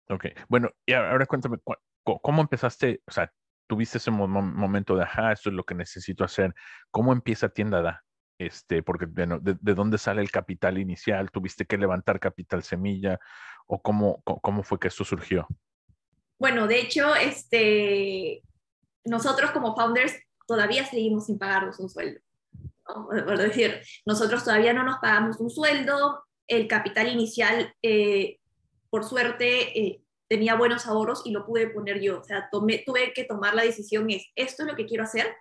[0.10, 0.26] ok.
[0.50, 1.58] Bueno, y ahora cuéntame,
[2.04, 3.02] ¿cómo empezaste?
[3.08, 3.32] O sea,
[3.68, 6.54] tuviste ese momento de, ajá, esto es lo que necesito hacer.
[6.90, 8.04] ¿Cómo empieza Tienda Da?
[8.46, 13.20] Este, porque de, de, dónde sale el capital inicial, tuviste que levantar capital semilla,
[13.68, 15.48] o cómo, cómo fue que esto surgió.
[16.40, 18.42] Bueno, de hecho, este,
[19.06, 20.14] nosotros como founders
[20.48, 22.20] todavía seguimos sin pagarnos un sueldo.
[22.84, 28.40] Por decir, nosotros todavía no nos pagamos un sueldo, el capital inicial, eh,
[28.90, 32.20] por suerte, eh, tenía buenos ahorros y lo pude poner yo.
[32.20, 35.32] O sea, tomé, tuve que tomar la decisión, es, esto es lo que quiero hacer,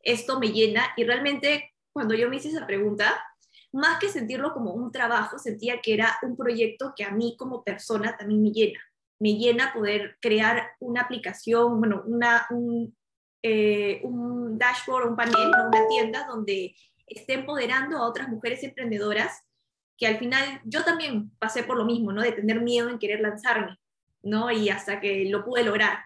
[0.00, 3.24] esto me llena y realmente cuando yo me hice esa pregunta,
[3.72, 7.64] más que sentirlo como un trabajo, sentía que era un proyecto que a mí como
[7.64, 8.78] persona también me llena.
[9.18, 12.94] Me llena poder crear una aplicación, bueno, una, un,
[13.42, 19.42] eh, un dashboard, un panel, una tienda donde esté empoderando a otras mujeres emprendedoras
[19.96, 22.20] que al final yo también pasé por lo mismo, ¿no?
[22.20, 23.78] De tener miedo en querer lanzarme,
[24.22, 24.50] ¿no?
[24.50, 26.00] Y hasta que lo pude lograr.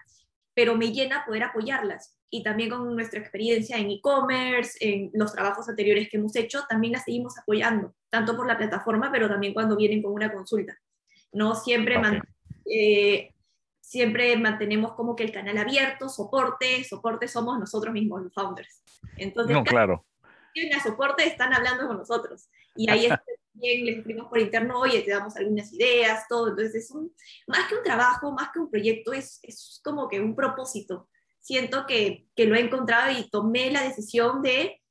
[0.53, 2.17] Pero me llena poder apoyarlas.
[2.29, 6.93] Y también con nuestra experiencia en e-commerce, en los trabajos anteriores que hemos hecho, también
[6.93, 10.77] las seguimos apoyando, tanto por la plataforma, pero también cuando vienen con una consulta.
[11.33, 11.55] ¿no?
[11.55, 11.99] Siempre,
[12.65, 13.33] eh,
[13.79, 18.81] siempre mantenemos como que el canal abierto, soporte, soporte somos nosotros mismos, los founders.
[19.17, 20.05] Entonces, no, claro.
[20.53, 22.49] Tienen a soporte, están hablando con nosotros.
[22.75, 23.13] Y ahí es
[23.53, 26.49] bien, les escribimos por interno, oye, te damos algunas ideas, todo.
[26.49, 27.13] Entonces, es un,
[27.47, 31.09] más que un trabajo, más que un proyecto, es, es como que un propósito.
[31.39, 34.81] Siento que, que lo he encontrado y tomé la decisión de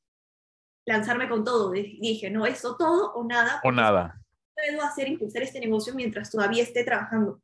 [0.84, 1.70] lanzarme con todo.
[1.70, 3.60] Dije, no, eso todo o nada.
[3.64, 4.20] O nada.
[4.54, 7.40] Puedo hacer, impulsar este negocio mientras todavía esté trabajando.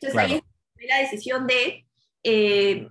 [0.00, 1.86] Entonces, ahí tomé la decisión de
[2.22, 2.88] eh,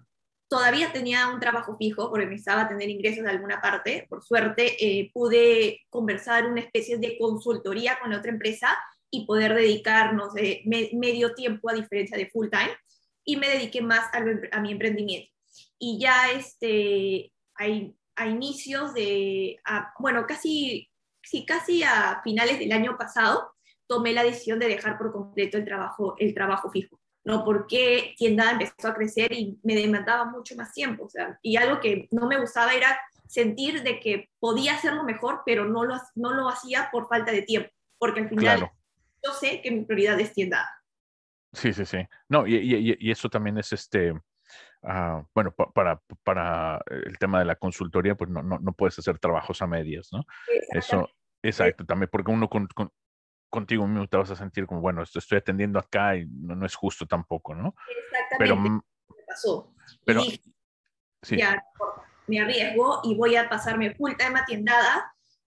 [0.55, 4.07] todavía tenía un trabajo fijo porque necesitaba tener ingresos de alguna parte.
[4.09, 8.69] Por suerte, eh, pude conversar una especie de consultoría con la otra empresa
[9.11, 12.73] y poder dedicarnos medio tiempo a diferencia de full time
[13.25, 15.29] y me dediqué más a, mi emprendimiento.
[15.77, 19.57] Y ya este, a, inicios de,
[19.99, 20.89] bueno, casi,
[21.21, 23.51] sí, casi a finales del año pasado,
[23.87, 26.97] tomé la decisión de dejar por completo el trabajo, el trabajo fijo.
[27.25, 27.43] ¿No?
[27.43, 31.79] Porque tienda empezó a crecer y me demandaba mucho más tiempo, o sea, y algo
[31.79, 36.33] que no me gustaba era sentir de que podía hacerlo mejor, pero no lo, no
[36.33, 38.71] lo hacía por falta de tiempo, porque al final
[39.23, 40.69] yo sé que mi prioridad es tienda.
[41.51, 41.97] Sí, sí, sí.
[42.29, 47.45] No, y, y, y eso también es este, uh, bueno, para, para el tema de
[47.45, 50.25] la consultoría, pues no, no, no puedes hacer trabajos a medias, ¿no?
[50.71, 51.09] Eso,
[51.41, 52.91] exacto, también porque uno con, con,
[53.49, 56.65] contigo mismo te vas a sentir como, bueno, esto estoy atendiendo acá y no, no
[56.65, 57.75] es justo tampoco, ¿no?
[58.11, 58.35] Exactamente.
[58.39, 58.81] Pero, me
[59.27, 59.73] pasó.
[60.05, 60.41] Pero, y
[61.21, 61.37] sí.
[61.37, 61.63] ya,
[62.27, 65.11] me arriesgo y voy a pasarme full time a tiendada.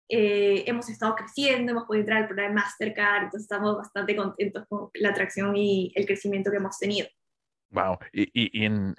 [0.09, 4.91] Eh, hemos estado creciendo, hemos podido entrar al programa Mastercard, entonces estamos bastante contentos con
[4.95, 7.09] la atracción y el crecimiento que hemos tenido.
[7.71, 8.95] Wow, y, y, en,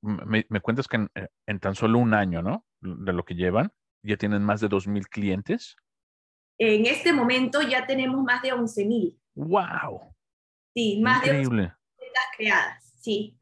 [0.00, 1.10] me, me, cuentas que en,
[1.46, 2.64] en, tan solo un año, ¿no?
[2.80, 3.72] De lo que llevan,
[4.04, 5.76] ya tienen más de 2.000 clientes.
[6.58, 9.18] En este momento ya tenemos más de 11.000.
[9.34, 10.14] ¡Wow!
[10.72, 11.62] Sí, más Increíble.
[11.62, 11.76] de 11.000
[12.36, 13.36] creadas, sí.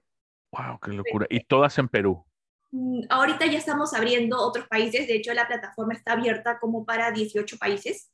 [0.51, 0.79] ¡Wow!
[0.81, 1.27] ¡Qué locura!
[1.29, 2.25] ¿Y todas en Perú?
[2.71, 7.11] Mm, ahorita ya estamos abriendo otros países, de hecho la plataforma está abierta como para
[7.11, 8.11] 18 países.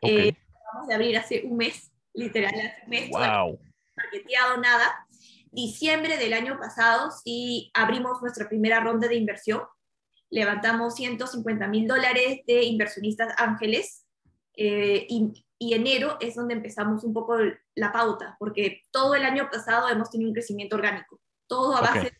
[0.00, 0.30] Okay.
[0.30, 0.36] Eh,
[0.72, 3.10] vamos a abrir hace un mes, literal, hace un mes.
[3.10, 3.60] ¡Wow!
[4.46, 5.06] No nada.
[5.52, 9.62] Diciembre del año pasado sí abrimos nuestra primera ronda de inversión.
[10.30, 14.06] Levantamos 150 mil dólares de inversionistas ángeles
[14.62, 17.38] eh, y, enero es donde empezamos un poco
[17.74, 22.00] la pauta, porque todo el año pasado hemos tenido un crecimiento orgánico, todo a base
[22.00, 22.12] de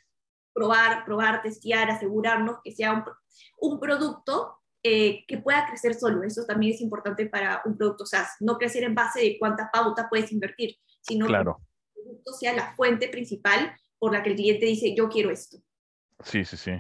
[0.55, 3.05] probar, probar, testear, asegurarnos que sea un,
[3.59, 6.23] un producto eh, que pueda crecer solo.
[6.23, 10.09] Eso también es importante para un producto SaaS, no crecer en base de cuánta pauta
[10.09, 11.61] puedes invertir, sino claro.
[11.95, 15.31] que el producto sea la fuente principal por la que el cliente dice, yo quiero
[15.31, 15.59] esto.
[16.25, 16.73] Sí, sí, sí.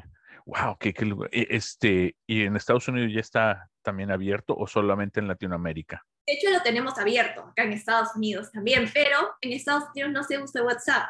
[0.46, 5.20] Wow, qué, qué, e, este, ¿y en Estados Unidos ya está también abierto o solamente
[5.20, 6.04] en Latinoamérica?
[6.26, 10.22] De hecho, lo tenemos abierto acá en Estados Unidos también, pero en Estados Unidos no
[10.22, 11.08] se usa WhatsApp.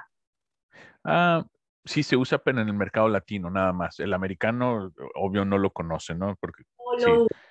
[1.05, 1.45] Ah,
[1.85, 4.01] sí se usa, pero en el mercado latino nada más.
[4.01, 6.37] El americano, obvio, no lo conoce, ¿no?
[6.41, 6.65] Porque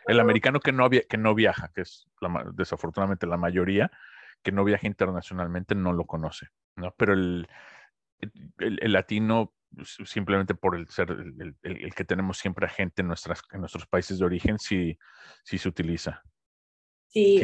[0.07, 2.07] el americano que no, que no viaja, que es
[2.53, 3.91] desafortunadamente la mayoría,
[4.41, 6.93] que no viaja internacionalmente, no lo conoce, ¿no?
[6.97, 7.47] Pero el,
[8.57, 9.53] el latino
[9.83, 14.19] simplemente por el ser el, que tenemos siempre a gente en, nuestras, en nuestros países
[14.19, 14.97] de origen, sí,
[15.43, 16.21] sí se utiliza.
[17.07, 17.41] Sí,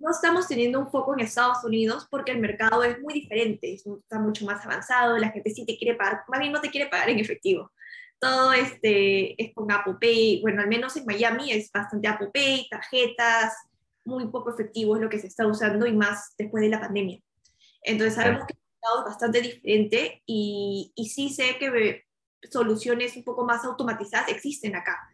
[0.00, 4.18] no estamos teniendo un foco en Estados Unidos porque el mercado es muy diferente, está
[4.18, 7.10] mucho más avanzado, la gente sí te quiere pagar, más bien no te quiere pagar
[7.10, 7.70] en efectivo.
[8.18, 12.68] Todo este es con Apple Pay, bueno, al menos en Miami es bastante Apple Pay,
[12.70, 13.54] tarjetas,
[14.04, 17.20] muy poco efectivo es lo que se está usando y más después de la pandemia.
[17.82, 18.54] Entonces sabemos que
[19.04, 22.04] bastante diferente y, y sí sé que
[22.50, 25.10] soluciones un poco más automatizadas existen acá.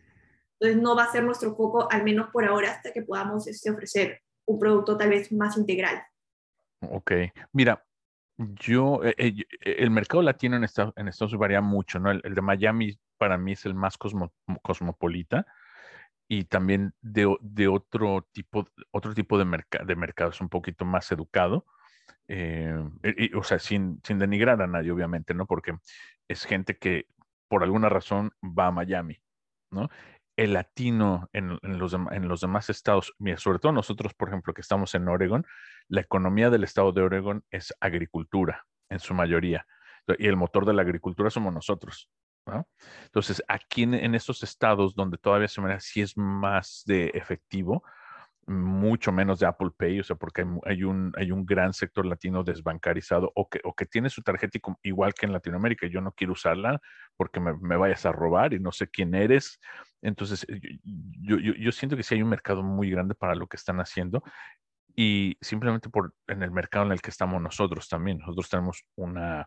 [0.59, 3.71] Entonces no va a ser nuestro foco, al menos por ahora, hasta que podamos este,
[3.71, 6.03] ofrecer un producto tal vez más integral.
[6.81, 7.13] Ok,
[7.53, 7.85] mira,
[8.39, 12.11] yo, eh, eh, eh, el mercado latino en Estados, en Estados varía mucho, ¿no?
[12.11, 13.99] El, de Miami para mí es el más
[14.63, 15.47] cosmopolita
[16.29, 20.85] y también de, de, otro tipo, otro tipo de, mercado, de mercado, es un poquito
[20.85, 21.67] más educado
[22.29, 22.75] eh,
[23.35, 25.47] o sea, sin, sin denigrar a nadie, obviamente, ¿no?
[25.47, 25.77] Porque
[26.29, 27.07] es gente que
[27.49, 29.21] por alguna razón va a Miami,
[29.71, 29.89] ¿no?
[30.37, 34.95] El latino en, los, en los demás estados, sobre todo nosotros, por ejemplo, que estamos
[34.95, 35.47] en Oregon,
[35.89, 39.67] la economía del estado de Oregon es agricultura en su mayoría.
[40.19, 42.11] Y el motor de la agricultura somos nosotros.
[42.47, 42.69] ¿no?
[43.05, 47.83] Entonces, aquí en, estos estados donde todavía se me sí es más de efectivo,
[48.47, 52.45] mucho menos de Apple Pay, o sea, porque hay, un, hay un gran sector latino
[52.45, 55.89] desbancarizado o que, o que tiene su tarjeta igual que en Latinoamérica.
[55.89, 56.81] Yo no quiero usarla
[57.17, 59.61] porque me, me vayas a robar y no sé quién eres.
[60.01, 63.57] Entonces, yo, yo, yo, siento que sí hay un mercado muy grande para lo que
[63.57, 64.23] están haciendo
[64.95, 68.19] y simplemente por en el mercado en el que estamos nosotros también.
[68.19, 69.47] Nosotros tenemos una,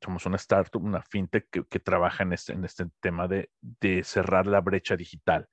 [0.00, 4.04] somos una startup, una fintech que, que trabaja en este, en este tema de, de
[4.04, 5.48] cerrar la brecha digital,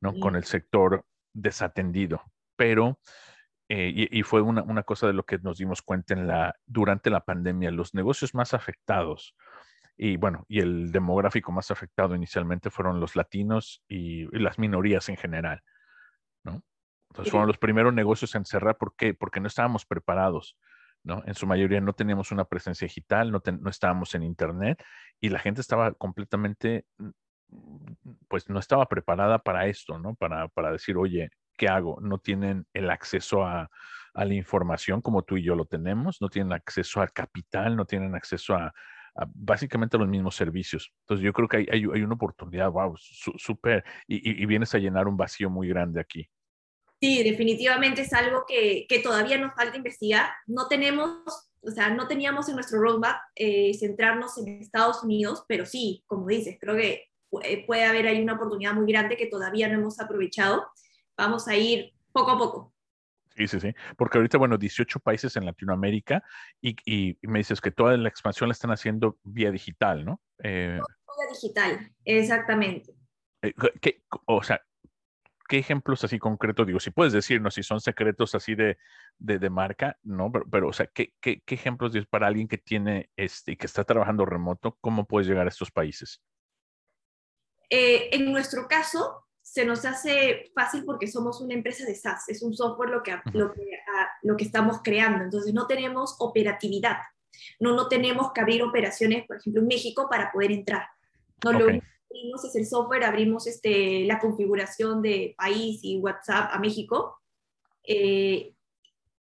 [0.00, 0.12] ¿no?
[0.20, 1.06] Con el sector
[1.42, 2.22] desatendido.
[2.56, 2.98] Pero,
[3.68, 6.54] eh, y, y, fue una, una, cosa de lo que nos dimos cuenta en la,
[6.66, 9.34] durante la pandemia, los negocios más afectados
[10.00, 15.08] y bueno, y el demográfico más afectado inicialmente fueron los latinos y, y las minorías
[15.08, 15.60] en general,
[16.44, 16.62] ¿no?
[17.10, 18.76] Entonces fueron los primeros negocios en cerrar.
[18.76, 19.12] ¿Por qué?
[19.14, 20.56] Porque no estábamos preparados.
[21.02, 21.22] ¿no?
[21.26, 24.82] En su mayoría no teníamos una presencia digital, no, no estábamos en Internet
[25.20, 26.84] y la gente estaba completamente,
[28.28, 30.14] pues no estaba preparada para esto, ¿no?
[30.14, 31.98] Para, para decir, oye, ¿qué hago?
[32.00, 33.70] No tienen el acceso a,
[34.14, 38.16] la información como tú y yo lo tenemos, no tienen acceso al capital, no tienen
[38.16, 38.74] acceso a,
[39.32, 40.92] básicamente los mismos servicios.
[41.02, 45.06] Entonces yo creo que hay, hay, una oportunidad, wow, súper, y, y vienes a llenar
[45.06, 46.28] un vacío muy grande aquí.
[47.00, 50.30] Sí, definitivamente es algo que, que, todavía nos falta investigar.
[50.46, 51.22] No tenemos,
[51.60, 56.26] o sea, no teníamos en nuestro roadmap eh, centrarnos en Estados Unidos, pero sí, como
[56.26, 60.66] dices, creo que puede haber ahí una oportunidad muy grande que todavía no hemos aprovechado.
[61.16, 62.74] Vamos a ir poco a poco.
[63.38, 63.74] Sí, sí, sí.
[63.96, 66.24] Porque ahorita, bueno, 18 países en Latinoamérica
[66.60, 70.20] y, y me dices que toda la expansión la están haciendo vía digital, ¿no?
[70.42, 72.92] Eh, vía digital, exactamente.
[73.42, 74.60] Eh, ¿qué, o sea,
[75.48, 76.66] ¿qué ejemplos así concretos?
[76.66, 78.76] Digo, si puedes decirnos si son secretos así de,
[79.18, 80.32] de, de marca, ¿no?
[80.32, 83.84] Pero, pero, o sea, ¿qué, qué, qué ejemplos para alguien que tiene este, que está
[83.84, 84.76] trabajando remoto?
[84.80, 86.20] ¿Cómo puedes llegar a estos países?
[87.70, 92.42] Eh, en nuestro caso, se nos hace fácil porque somos una empresa de SaaS, es
[92.42, 93.62] un software lo que, lo que,
[93.96, 96.98] a, lo que estamos creando, entonces no tenemos operatividad,
[97.58, 100.86] no, no tenemos que abrir operaciones, por ejemplo, en México para poder entrar.
[101.44, 101.60] No, okay.
[101.60, 107.18] lo abrimos es el software, abrimos este, la configuración de país y WhatsApp a México.
[107.84, 108.54] Eh,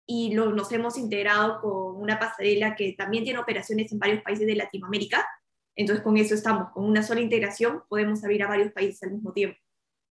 [0.06, 4.46] y lo, nos hemos integrado con una pasarela que también tiene operaciones en varios países
[4.46, 5.26] de Latinoamérica.
[5.76, 9.32] Entonces, con eso estamos, con una sola integración podemos abrir a varios países al mismo
[9.32, 9.58] tiempo.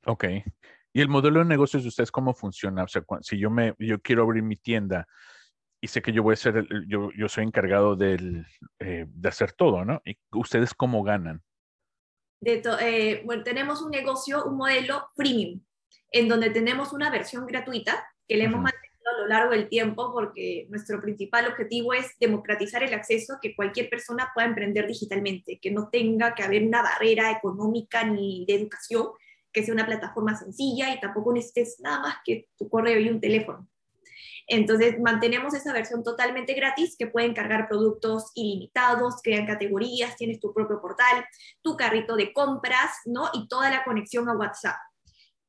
[0.07, 0.25] Ok.
[0.93, 2.85] ¿Y el modelo de negocios de ustedes cómo funciona?
[2.85, 5.07] O sea, si yo, me, yo quiero abrir mi tienda
[5.81, 8.47] y sé que yo voy a ser, yo, yo soy encargado del,
[8.79, 10.03] eh, de hacer todo, ¿no?
[10.05, 11.43] ¿Y ustedes cómo ganan?
[12.41, 15.61] de eh, bueno, tenemos un negocio, un modelo premium,
[16.11, 20.13] en donde tenemos una versión gratuita que le hemos mantenido a lo largo del tiempo
[20.13, 25.59] porque nuestro principal objetivo es democratizar el acceso a que cualquier persona pueda emprender digitalmente,
[25.61, 29.09] que no tenga que haber una barrera económica ni de educación,
[29.53, 33.21] que sea una plataforma sencilla y tampoco necesites nada más que tu correo y un
[33.21, 33.69] teléfono.
[34.47, 40.53] Entonces, mantenemos esa versión totalmente gratis que pueden cargar productos ilimitados, crean categorías, tienes tu
[40.53, 41.25] propio portal,
[41.63, 43.31] tu carrito de compras, ¿no?
[43.33, 44.75] Y toda la conexión a WhatsApp.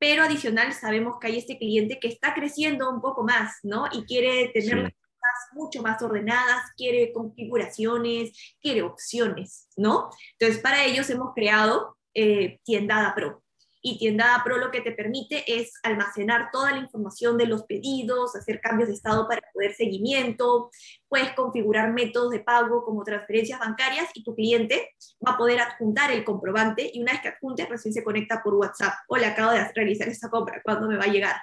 [0.01, 3.85] Pero adicional, sabemos que hay este cliente que está creciendo un poco más, ¿no?
[3.91, 4.95] Y quiere tener sí.
[4.95, 10.09] cosas mucho más ordenadas, quiere configuraciones, quiere opciones, ¿no?
[10.39, 13.40] Entonces, para ellos hemos creado eh, Tiendada Pro
[13.81, 18.35] y Tienda Pro lo que te permite es almacenar toda la información de los pedidos,
[18.35, 20.69] hacer cambios de estado para poder seguimiento,
[21.07, 24.89] puedes configurar métodos de pago como transferencias bancarias y tu cliente
[25.25, 28.53] va a poder adjuntar el comprobante y una vez que adjunte recién se conecta por
[28.53, 28.93] WhatsApp.
[29.07, 31.35] Hola, acabo de realizar esta compra, ¿cuándo me va a llegar?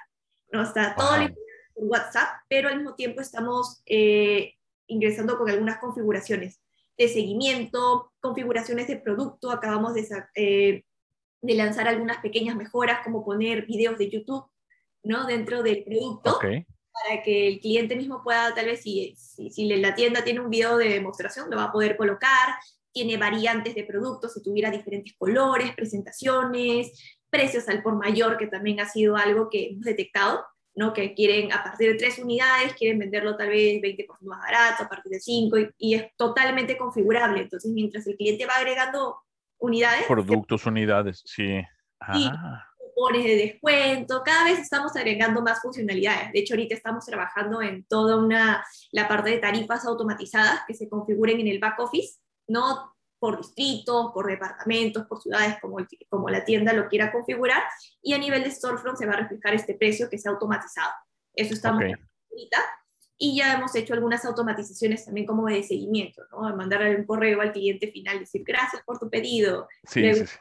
[0.51, 1.27] No está todo wow.
[1.73, 4.53] por WhatsApp, pero al mismo tiempo estamos eh,
[4.87, 6.61] ingresando con algunas configuraciones
[6.97, 10.83] de seguimiento, configuraciones de producto, acabamos de eh,
[11.41, 14.45] de lanzar algunas pequeñas mejoras, como poner videos de YouTube,
[15.03, 15.25] ¿no?
[15.25, 16.65] Dentro del producto, okay.
[16.91, 20.49] para que el cliente mismo pueda, tal vez, si, si, si, la tienda tiene un
[20.49, 22.55] video de demostración, lo va a poder colocar,
[22.91, 26.91] tiene variantes de productos, si tuviera diferentes colores, presentaciones,
[27.29, 30.43] precios al por mayor, que también ha sido algo que hemos detectado,
[30.75, 30.93] ¿no?
[30.93, 34.89] Que quieren, a partir de tres unidades, quieren venderlo tal vez 20% más barato, a
[34.89, 37.41] partir de cinco, y, y es totalmente configurable.
[37.41, 39.19] Entonces, mientras el cliente va agregando
[39.59, 40.05] unidades.
[40.07, 41.61] Productos, unidades, sí.
[41.99, 42.17] Ah.
[42.17, 42.29] Y
[42.77, 46.31] cupones de descuento, cada vez estamos agregando más funcionalidades.
[46.31, 50.89] De hecho, ahorita estamos trabajando en toda una, la parte de tarifas automatizadas que se
[50.89, 55.77] configuren en el back office, no por distritos, por departamentos, por ciudades, como,
[56.09, 57.63] como la tienda lo quiera configurar,
[58.01, 60.91] y a nivel de storefront se va a reflejar este precio que sea automatizado.
[61.33, 61.93] Eso estamos okay.
[62.31, 62.57] ahorita.
[63.21, 66.55] Y ya hemos hecho algunas automatizaciones también como de seguimiento, ¿no?
[66.55, 69.67] Mandarle un correo al cliente final, decir gracias por tu pedido.
[69.83, 70.37] Sí, sí, sí.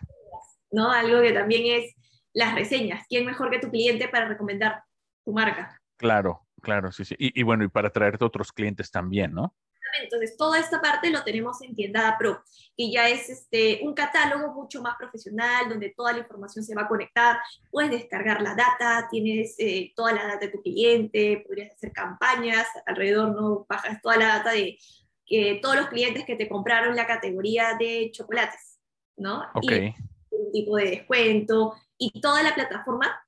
[0.70, 0.90] ¿no?
[0.90, 1.94] Algo que también es
[2.32, 3.04] las reseñas.
[3.08, 4.82] ¿Quién mejor que tu cliente para recomendar
[5.24, 5.80] tu marca?
[5.96, 7.14] Claro, claro, sí, sí.
[7.18, 9.54] Y, y bueno, y para traerte otros clientes también, ¿no?
[10.02, 12.42] Entonces, toda esta parte lo tenemos en Tienda Pro,
[12.76, 16.82] que ya es este, un catálogo mucho más profesional, donde toda la información se va
[16.82, 17.38] a conectar,
[17.70, 22.66] puedes descargar la data, tienes eh, toda la data de tu cliente, podrías hacer campañas
[22.86, 23.66] alrededor, ¿no?
[23.68, 24.78] Bajas toda la data de
[25.26, 28.78] que todos los clientes que te compraron la categoría de chocolates,
[29.16, 29.44] ¿no?
[29.60, 29.94] Y
[30.30, 33.20] un tipo de descuento, y toda la plataforma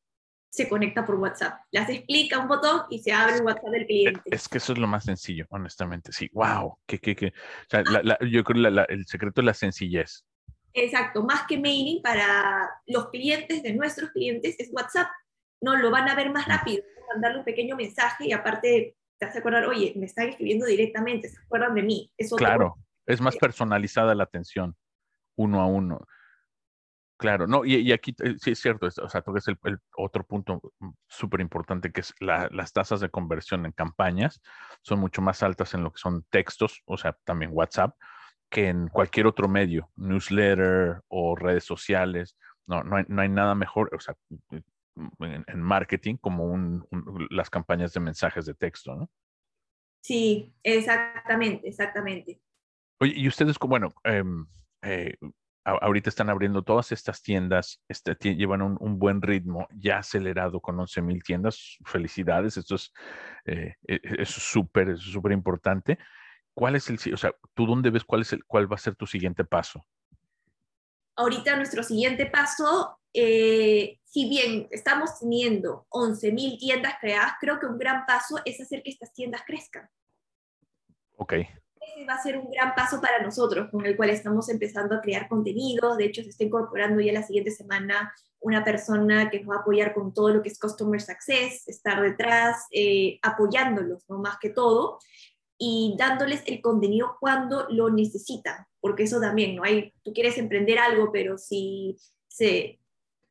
[0.50, 1.60] se conecta por WhatsApp.
[1.70, 4.20] Las explica un botón y se abre el WhatsApp del cliente.
[4.26, 6.12] Es que eso es lo más sencillo, honestamente.
[6.12, 6.76] Sí, wow.
[6.86, 7.28] Que, que, que.
[7.28, 10.24] O sea, la, la, yo creo que el secreto es la sencillez.
[10.72, 15.08] Exacto, más que mailing para los clientes de nuestros clientes es WhatsApp.
[15.60, 16.82] No lo van a ver más rápido,
[17.12, 21.38] mandarle un pequeño mensaje y aparte te hace acordar, oye, me están escribiendo directamente, se
[21.38, 22.12] acuerdan de mí.
[22.36, 24.76] Claro, es más personalizada la atención,
[25.36, 26.06] uno a uno.
[27.20, 30.24] Claro, no, y, y, aquí eh, sí es cierto, o sea, es el, el, otro
[30.24, 30.72] punto
[31.06, 34.40] súper importante que es la, las tasas de conversión en campañas
[34.80, 37.94] son mucho más altas en lo que son textos, o sea, también WhatsApp,
[38.48, 42.38] que en cualquier otro medio, newsletter o redes sociales.
[42.66, 44.14] No, no hay, no hay nada mejor, o sea,
[44.50, 49.10] en, en marketing como un, un, las campañas de mensajes de texto, ¿no?
[50.02, 52.40] Sí, exactamente, exactamente.
[52.98, 54.24] Oye, y ustedes, bueno, eh,
[54.80, 55.16] eh,
[55.80, 60.78] ahorita están abriendo todas estas tiendas, este, llevan un, un, buen ritmo, ya acelerado con
[60.78, 61.78] 11 mil tiendas.
[61.84, 62.92] Felicidades, esto es
[63.44, 63.74] eh,
[64.24, 65.98] súper, es súper importante.
[66.54, 68.96] ¿Cuál es el, o sea, tú dónde ves cuál, es el, cuál va a ser
[68.96, 69.86] tu siguiente paso?
[71.16, 77.66] Ahorita nuestro siguiente paso, eh, si bien estamos teniendo 11 mil tiendas creadas, creo que
[77.66, 79.88] un gran paso es hacer que estas tiendas crezcan.
[81.16, 81.34] Ok
[81.80, 85.00] ese va a ser un gran paso para nosotros, con el cual estamos empezando a
[85.00, 85.96] crear contenido.
[85.96, 89.60] De hecho, se está incorporando ya la siguiente semana una persona que nos va a
[89.60, 94.18] apoyar con todo lo que es Customer Success, estar detrás, eh, apoyándolos, ¿no?
[94.18, 94.98] Más que todo,
[95.58, 99.64] y dándoles el contenido cuando lo necesitan, porque eso también, ¿no?
[99.64, 102.80] Hay, tú quieres emprender algo, pero si se,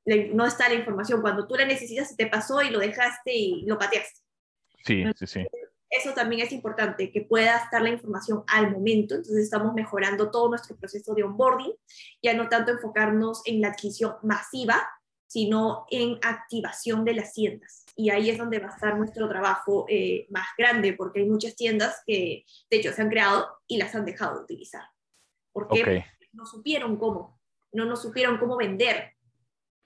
[0.05, 3.65] no está la información, cuando tú la necesitas, se te pasó y lo dejaste y
[3.65, 4.19] lo pateaste.
[4.85, 5.47] Sí, sí, sí
[5.89, 9.15] eso también es importante, que pueda estar la información al momento.
[9.15, 11.73] Entonces estamos mejorando todo nuestro proceso de onboarding,
[12.21, 14.87] ya no tanto enfocarnos en la adquisición masiva,
[15.25, 17.85] sino en activación de las tiendas.
[17.95, 21.55] Y ahí es donde va a estar nuestro trabajo eh, más grande, porque hay muchas
[21.55, 24.83] tiendas que, de hecho, se han creado y las han dejado de utilizar.
[25.51, 26.03] Porque okay.
[26.33, 27.39] no supieron cómo,
[27.71, 29.13] no nos supieron cómo vender,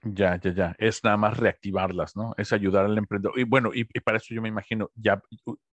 [0.04, 0.76] ya, ya, ya.
[0.78, 2.34] Es nada más reactivarlas, ¿no?
[2.36, 3.38] Es ayudar al emprendedor.
[3.38, 5.22] Y bueno, y, y, para eso yo me imagino, ya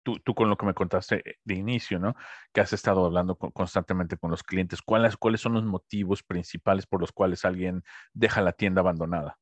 [0.04, 2.16] tú, tú con lo que me contaste de inicio, ¿no?
[2.54, 4.82] Que has estado hablando con, constantemente con los clientes.
[4.82, 9.38] ¿Cuáles, ¿Cuáles son los motivos principales por los cuales alguien deja la tienda abandonada?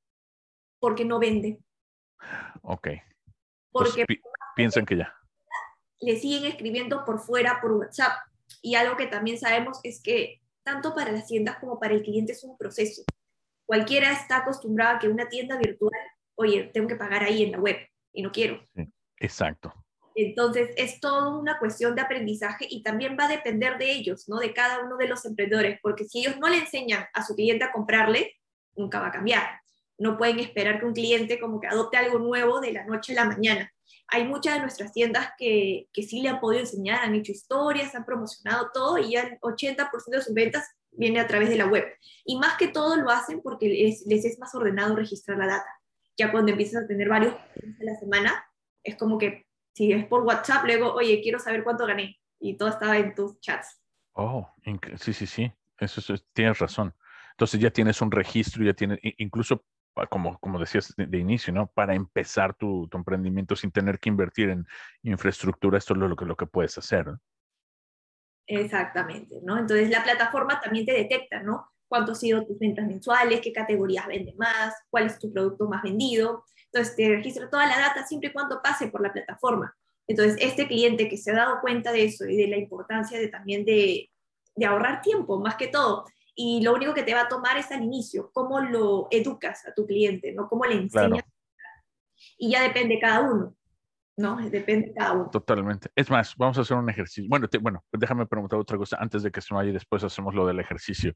[0.79, 1.59] Porque no vende.
[2.61, 2.89] Ok.
[3.71, 4.19] Porque pi
[4.55, 5.13] piensan que ya.
[5.99, 8.13] Le siguen escribiendo por fuera, por WhatsApp.
[8.61, 12.31] Y algo que también sabemos es que tanto para las tiendas como para el cliente
[12.31, 13.03] es un proceso
[13.65, 15.99] cualquiera está acostumbrado a que una tienda virtual,
[16.35, 17.77] oye, tengo que pagar ahí en la web
[18.13, 18.61] y no quiero.
[19.19, 19.73] Exacto.
[20.17, 24.37] Entonces, es todo una cuestión de aprendizaje y también va a depender de ellos, ¿no?
[24.37, 27.65] De cada uno de los emprendedores, porque si ellos no le enseñan a su cliente
[27.65, 28.33] a comprarle,
[28.77, 29.59] nunca va a cambiar.
[29.97, 33.23] No pueden esperar que un cliente como que adopte algo nuevo de la noche a
[33.23, 33.69] la mañana.
[34.07, 37.93] Hay muchas de nuestras tiendas que, que sí le han podido enseñar, han hecho historias,
[37.93, 41.67] han promocionado todo y ya el 80% de sus ventas viene a través de la
[41.67, 41.85] web.
[42.25, 45.69] Y más que todo lo hacen porque les, es más ordenado registrar la data.
[46.17, 48.45] Ya cuando empiezas a tener varios a la semana,
[48.83, 52.17] es como que si es por WhatsApp, luego, oye, quiero saber cuánto gané.
[52.39, 53.81] Y todo estaba en tus chats.
[54.13, 54.47] Oh,
[54.97, 55.51] sí, sí, sí.
[55.77, 56.93] Eso, tienes razón.
[57.31, 59.65] Entonces ya tienes un registro, ya tienes, incluso
[60.09, 61.67] como, como decías de, inicio, ¿no?
[61.67, 64.65] Para empezar tu, emprendimiento sin tener que invertir en
[65.03, 67.07] infraestructura, esto es lo que, lo que puedes hacer.
[68.47, 69.57] Exactamente, ¿no?
[69.57, 71.67] Entonces la plataforma también te detecta, ¿no?
[71.87, 75.83] Cuánto han sido tus ventas mensuales, qué categorías vende más, cuál es tu producto más
[75.83, 76.43] vendido.
[76.71, 79.75] Entonces te registra toda la data siempre y cuando pase por la plataforma.
[80.07, 83.27] Entonces este cliente que se ha dado cuenta de eso y de la importancia de
[83.27, 84.11] también de,
[84.55, 87.71] de ahorrar tiempo, más que todo, y lo único que te va a tomar es
[87.71, 90.49] al inicio, cómo lo educas a tu cliente, ¿no?
[90.49, 91.23] Cómo le enseñas.
[92.37, 93.55] Y ya depende cada uno.
[94.17, 94.37] ¿No?
[94.49, 95.29] Depende de cada uno.
[95.29, 95.89] Totalmente.
[95.95, 97.27] Es más, vamos a hacer un ejercicio.
[97.29, 100.47] Bueno, bueno, déjame preguntar otra cosa antes de que se vaya y después hacemos lo
[100.47, 101.13] del ejercicio.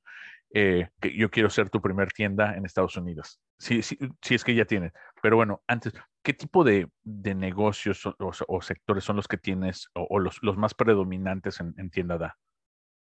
[0.53, 3.39] Eh, que yo quiero ser tu primer tienda en Estados Unidos.
[3.57, 4.91] Sí, sí, sí es que ya tienes.
[5.21, 5.93] Pero bueno, antes,
[6.23, 10.73] ¿qué tipo de, de negocios o, sectores son los que tienes o, los, los, más
[10.73, 12.37] predominantes en, en tienda DA?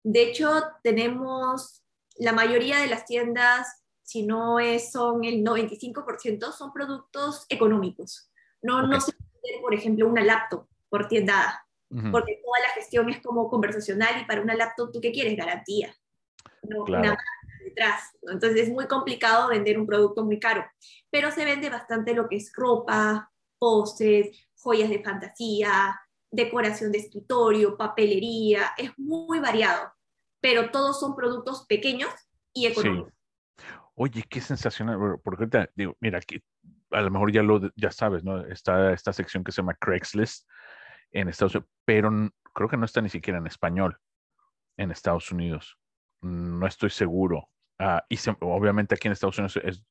[0.04, 0.50] De hecho,
[0.84, 1.84] tenemos
[2.18, 8.32] la mayoría de las tiendas, si no es, son el 95%, son productos económicos.
[8.62, 9.14] No, no se
[9.62, 11.66] por ejemplo, una laptop por tienda
[12.12, 15.36] porque toda la gestión es como conversacional y para una laptop, ¿tú qué quieres?
[15.36, 15.94] Garantía.
[16.62, 17.18] No, claro.
[17.64, 18.16] detrás.
[18.22, 20.64] Entonces es muy complicado vender un producto muy caro,
[21.10, 27.76] pero se vende bastante lo que es ropa, postres, joyas de fantasía, decoración de escritorio,
[27.76, 29.92] papelería, es muy variado,
[30.40, 32.12] pero todos son productos pequeños
[32.54, 33.14] y económicos.
[33.96, 36.42] Oye, qué sensacional, porque ahorita digo, mira, aquí
[36.92, 38.46] a lo mejor ya lo ya sabes, ¿no?
[38.46, 40.48] Está esta sección que se llama Craigslist
[41.12, 42.12] en Estados Unidos, pero
[42.54, 43.98] creo que no está ni siquiera en español
[44.78, 45.78] en Estados Unidos.
[46.22, 47.50] No estoy seguro.
[47.80, 49.84] Ah, y obviamente aquí en Estados Unidos es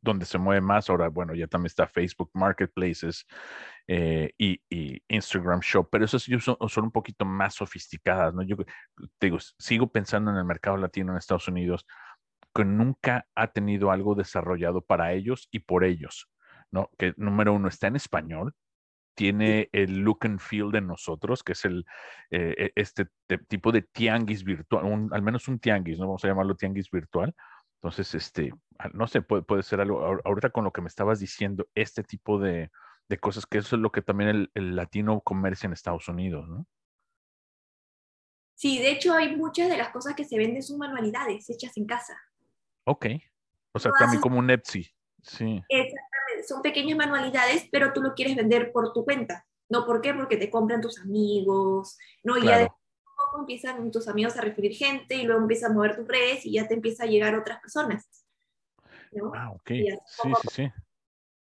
[0.00, 0.90] donde se mueve más.
[0.90, 3.26] Ahora, bueno, ya también está Facebook Marketplaces
[3.86, 4.60] eh, y,
[5.08, 8.42] Instagram Shop, pero esas son, son, un poquito más sofisticadas, ¿no?
[8.42, 11.86] Yo te digo, sigo pensando en el mercado latino en Estados Unidos
[12.54, 16.28] que nunca ha tenido algo desarrollado para ellos y por ellos,
[16.70, 16.90] ¿no?
[16.98, 18.54] Que número uno está en español,
[19.14, 21.84] tiene el look and feel de nosotros, que es el,
[22.30, 23.06] eh, e, este
[23.48, 26.06] tipo de tianguis virtual, al menos un tianguis, ¿no?
[26.06, 27.34] Vamos a llamarlo tianguis virtual.
[27.82, 31.20] Entonces, este, ah, no sé, puede, puede ser algo, ahorita con lo que me estabas
[31.20, 32.70] diciendo, este tipo de,
[33.08, 36.48] de cosas, que eso es lo que también el, el latino comercia en Estados Unidos,
[36.48, 36.66] ¿no?
[38.54, 41.86] Sí, de hecho hay muchas de las cosas que se venden son manualidades hechas en
[41.86, 42.20] casa.
[42.84, 43.06] Ok.
[43.72, 44.88] O sea, también como un Etsy.
[45.22, 45.62] Sí.
[45.68, 46.48] Exactamente.
[46.48, 49.46] Son pequeñas manualidades, pero tú lo quieres vender por tu cuenta.
[49.68, 49.86] ¿No?
[49.86, 50.12] ¿Por qué?
[50.12, 52.36] Porque te compran tus amigos, ¿no?
[52.36, 55.94] Y ya de poco empiezan tus amigos a referir gente y luego empiezas a mover
[55.94, 58.26] tus redes y ya te empieza a llegar otras personas.
[59.34, 59.68] Ah, ok.
[59.68, 60.72] Sí, sí, sí.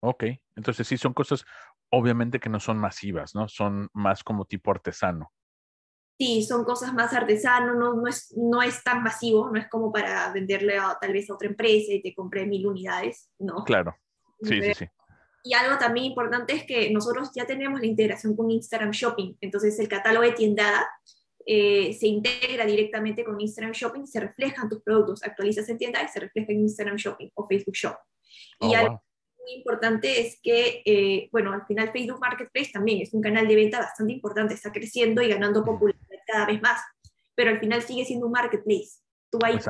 [0.01, 0.25] Ok.
[0.57, 1.45] Entonces sí, son cosas
[1.91, 3.49] obviamente que no son masivas, ¿no?
[3.49, 5.33] Son más como tipo artesano.
[6.19, 9.93] Sí, son cosas más artesanas, no, no, es, no es tan masivo, no es como
[9.93, 13.65] para venderle a, tal vez a otra empresa y te compré mil unidades, ¿no?
[13.65, 13.95] Claro,
[14.43, 14.87] sí, sí, sí.
[15.43, 19.79] Y algo también importante es que nosotros ya tenemos la integración con Instagram Shopping, entonces
[19.79, 20.89] el catálogo de tiendada
[21.45, 26.09] eh, se integra directamente con Instagram Shopping, se reflejan tus productos, actualizas en tienda y
[26.09, 27.97] se refleja en Instagram Shopping o Facebook Shop.
[28.61, 29.03] y oh, algo
[29.47, 33.55] muy importante es que, eh, bueno, al final Facebook Marketplace también es un canal de
[33.55, 36.81] venta bastante importante, está creciendo y ganando popularidad cada vez más,
[37.35, 39.01] pero al final sigue siendo un marketplace.
[39.31, 39.65] Tú vas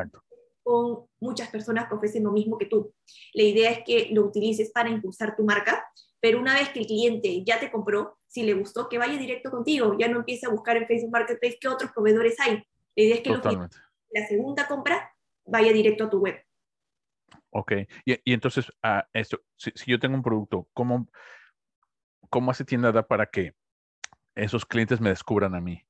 [0.63, 2.93] con muchas personas que ofrecen lo mismo que tú.
[3.35, 5.87] La idea es que lo utilices para impulsar tu marca,
[6.21, 9.51] pero una vez que el cliente ya te compró, si le gustó, que vaya directo
[9.51, 12.65] contigo, ya no empiece a buscar en Facebook Marketplace qué otros proveedores hay.
[12.97, 15.13] La idea es que la segunda compra
[15.45, 16.46] vaya directo a tu web.
[17.51, 17.73] Ok,
[18.05, 21.09] y, entonces, ah, esto, si, yo tengo un producto, ¿cómo,
[22.29, 23.55] ¿cómo hace tienda para que
[24.35, 25.83] esos clientes me descubran a mí?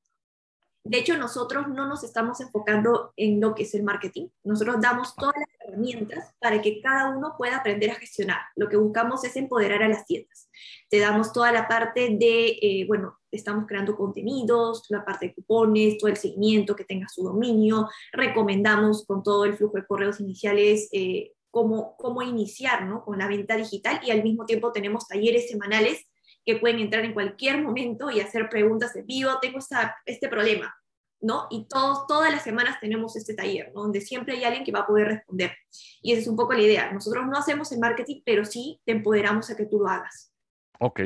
[0.88, 4.28] De hecho, nosotros no nos estamos enfocando en lo que es el marketing.
[4.44, 8.38] Nosotros damos todas las herramientas para que cada uno pueda aprender a gestionar.
[8.54, 10.48] Lo que buscamos es empoderar a las tiendas.
[10.88, 15.98] Te damos toda la parte de, eh, bueno, estamos creando contenidos, la parte de cupones,
[15.98, 17.88] todo el seguimiento que tenga su dominio.
[18.12, 23.02] Recomendamos con todo el flujo de correos iniciales eh, cómo, cómo iniciar ¿no?
[23.02, 26.06] con la venta digital y al mismo tiempo tenemos talleres semanales
[26.44, 30.76] que pueden entrar en cualquier momento y hacer preguntas de vivo, tengo esta, este problema,
[31.22, 31.46] ¿no?
[31.48, 33.84] Y todos, todas las semanas tenemos este taller, ¿no?
[33.84, 35.56] Donde siempre hay alguien que va a poder responder.
[36.02, 36.92] Y esa es un poco la idea.
[36.92, 40.34] Nosotros no hacemos el marketing, pero sí te empoderamos a que tú lo hagas.
[40.78, 41.00] Ok,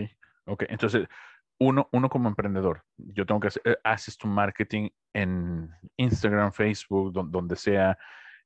[0.47, 0.65] ok.
[0.69, 1.07] Entonces,
[1.61, 7.13] uno, uno como emprendedor, yo tengo que hacer, eh, haces tu marketing en Instagram, Facebook,
[7.13, 7.97] donde, sea,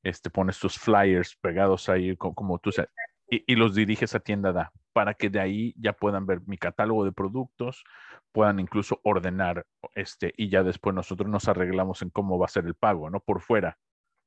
[0.04, 2.90] este, pones tus flyers pegados ahí como, como tú sabes
[3.28, 7.04] y, los diriges a tienda da para que de ahí ya puedan ver mi catálogo
[7.04, 7.84] de productos,
[8.32, 12.64] puedan incluso ordenar este y ya después nosotros nos arreglamos en cómo va a ser
[12.66, 13.20] el pago, ¿no?
[13.20, 13.76] Por fuera.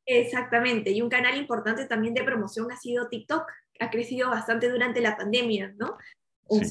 [0.06, 3.46] Exactamente, y un canal importante también de promoción ha sido TikTok,
[3.80, 5.98] ha crecido bastante durante la pandemia, ¿no?
[6.46, 6.62] Un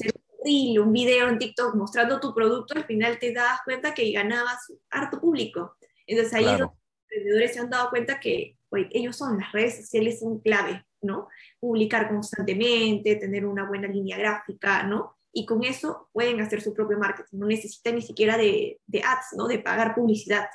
[0.43, 4.73] reel, un video en TikTok mostrando tu producto, al final te das cuenta que ganabas
[4.89, 5.75] harto público.
[6.07, 6.71] Entonces ahí los
[7.03, 11.27] emprendedores se han dado cuenta que ellos son, las redes sociales son clave, ¿no?
[11.59, 15.17] Publicar constantemente, tener una buena línea gráfica, ¿no?
[15.31, 19.47] Y con eso pueden hacer su propio marketing, no necesitan ni siquiera de, ads, ¿no?
[19.47, 20.47] De pagar publicidad.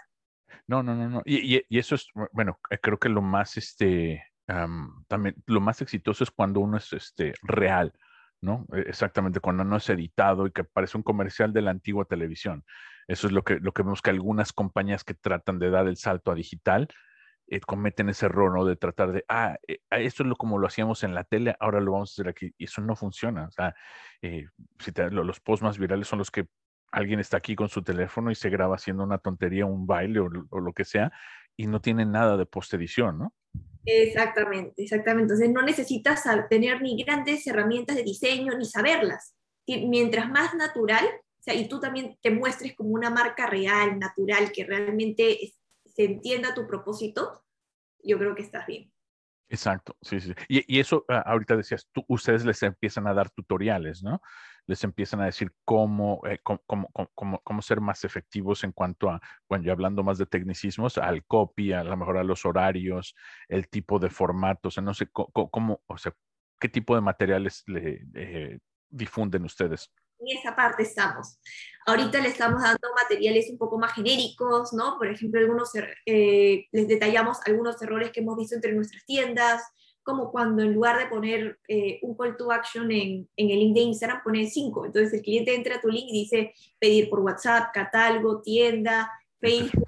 [0.67, 1.23] No, no, no, no.
[1.25, 4.23] Y, y, eso es, bueno, eh, creo que lo más, este,
[5.09, 7.93] también, lo más exitoso es cuando uno es, este, real,
[8.41, 8.67] ¿no?
[8.73, 12.65] E, exactamente, cuando no es editado y que parece un comercial de la antigua televisión.
[13.09, 15.97] Eso es lo que, lo que vemos que algunas compañías que tratan de dar el
[15.97, 16.89] salto a digital
[17.49, 18.64] eh, cometen ese error, ¿no?
[18.64, 21.55] De tratar de, ah, eh, ah, esto es lo como lo hacíamos en la tele,
[21.61, 22.55] ahora lo vamos a hacer aquí.
[22.57, 23.47] Y eso no funciona.
[23.47, 23.74] O sea,
[24.22, 24.47] eh,
[25.11, 26.47] los posts más virales son los que
[26.93, 30.28] alguien está aquí con su teléfono y se graba haciendo una tontería, un baile o,
[30.28, 31.12] lo que sea,
[31.57, 33.34] y no tiene nada de post edición, ¿no?
[33.84, 35.34] Exactamente, exactamente.
[35.34, 39.34] Entonces no necesitas tener ni grandes herramientas de diseño ni saberlas.
[39.66, 44.53] Mientras más natural, o sea, y tú también te muestres como una marca real, natural,
[44.53, 45.55] que realmente
[45.95, 47.45] se entienda tu propósito,
[48.03, 48.93] yo creo que estás bien.
[49.49, 50.32] Exacto, sí, sí.
[50.49, 54.22] Y, eso, ah, ahorita decías, tú, ustedes les empiezan a dar tutoriales, ¿no?
[54.66, 59.20] Les empiezan a decir cómo, eh, cómo, cómo, cómo, ser más efectivos en cuanto a,
[59.51, 63.14] bueno, ya hablando más de tecnicismos, al copy, a lo mejor a los horarios,
[63.47, 66.14] el tipo de formato, o sea, no sé cómo, o sea,
[66.59, 71.39] qué tipo de materiales le eh, difunden ustedes en esa parte estamos.
[71.87, 74.97] Ahorita le estamos dando materiales un poco más genéricos, ¿no?
[74.99, 79.63] Por ejemplo, algunos, er, eh, les detallamos algunos errores que hemos visto entre nuestras tiendas,
[80.05, 83.75] como cuando en lugar de poner eh, un call to action en, en, el link
[83.75, 84.87] de Instagram, pone cinco.
[84.87, 89.11] Entonces el cliente entra a tu link y dice pedir por WhatsApp, catálogo, tienda,
[89.41, 89.87] Facebook.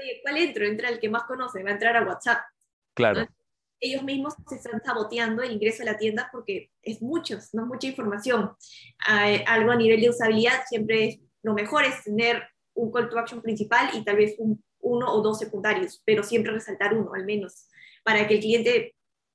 [0.00, 0.66] Oye, ¿cuál entro?
[0.66, 2.40] Entra el que más conoce, va a entrar a WhatsApp.
[2.94, 3.26] Claro
[3.82, 7.88] ellos mismos se están saboteando el ingreso a la tienda porque es muchos, no mucha
[7.88, 8.52] información.
[9.46, 13.42] algo a nivel de usabilidad siempre es, lo mejor es tener un call to action
[13.42, 14.36] principal y tal vez
[14.78, 17.68] uno o dos secundarios, pero siempre resaltar uno al menos,
[18.04, 18.94] para que el cliente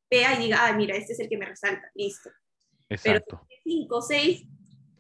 [0.10, 2.30] vea y diga, ah, mira, este es el que me resalta, listo.
[2.90, 3.46] Exacto.
[3.48, 4.46] Pero cinco o seis,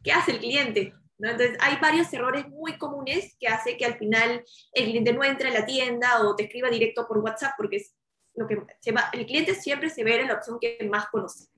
[0.03, 0.93] ¿qué hace el cliente?
[1.19, 4.43] Entonces, hay varios errores muy comunes que hace que al final
[4.73, 7.95] el cliente no entre a la tienda o te escriba directo por WhatsApp porque es
[8.38, 11.49] lo que se va, el cliente siempre se ve en la opción que más conoce.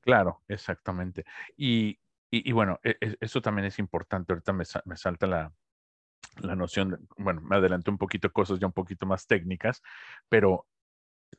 [0.00, 1.24] Claro, exactamente.
[1.56, 1.98] Y,
[2.30, 4.32] y, bueno, e, e, eso también es importante.
[4.32, 5.52] Ahorita me, me salta la,
[6.40, 9.82] la noción, bueno, me adelanté un poquito cosas ya un poquito más técnicas,
[10.28, 10.66] pero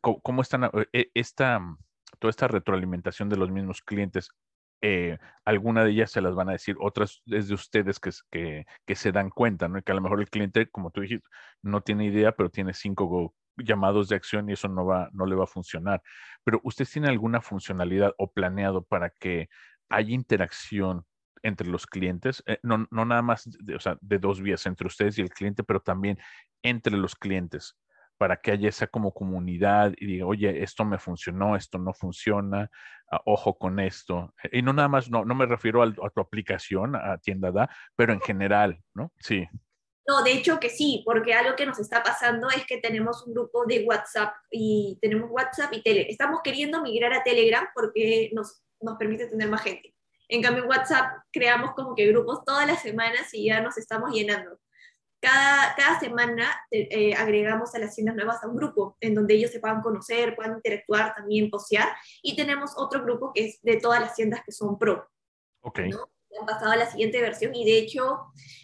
[0.01, 1.59] ¿cómo, están e, esta,
[2.19, 4.30] toda esta retroalimentación de los mismos clientes?
[4.82, 8.95] Eh, alguna de ellas se las van a decir, otras es de ustedes que, que,
[8.95, 9.82] se dan cuenta, ¿no?
[9.82, 11.28] Que a lo mejor el cliente, como tú dijiste,
[11.63, 15.36] no tiene idea, pero tiene cinco llamados de acción y eso no, va, no le
[15.36, 16.01] va a funcionar.
[16.43, 19.49] Pero ¿usted tiene alguna funcionalidad o planeado para que
[19.89, 21.05] haya interacción
[21.43, 22.43] entre los clientes?
[22.45, 25.30] Eh, no, no, nada más de, o sea, de dos vías, entre ustedes y el
[25.30, 26.18] cliente, pero también
[26.62, 27.76] entre los clientes
[28.18, 32.70] para que haya esa como comunidad y diga, oye, esto me funcionó, esto no funciona,
[33.12, 34.34] ah, ojo con esto.
[34.51, 38.14] Y no nada más, no, no me refiero a, tu aplicación, a Tienda Da, pero
[38.14, 39.12] en general, ¿no?
[39.20, 39.47] Sí.
[40.08, 43.34] No, de hecho que sí, porque algo que nos está pasando es que tenemos un
[43.34, 46.10] grupo de WhatsApp y tenemos WhatsApp y Telegram.
[46.10, 49.93] Estamos queriendo migrar a Telegram porque nos, nos permite tener más gente.
[50.30, 54.12] En cambio, en WhatsApp creamos como que grupos todas las semanas y ya nos estamos
[54.12, 54.58] llenando.
[55.20, 59.51] Cada, cada semana eh, agregamos a las tiendas nuevas a un grupo en donde ellos
[59.51, 61.89] se puedan conocer, puedan interactuar, también postear.
[62.22, 65.10] Y tenemos otro grupo que es de todas las tiendas que son pro.
[65.62, 65.80] Ok
[66.39, 68.19] han pasado a la siguiente versión y de hecho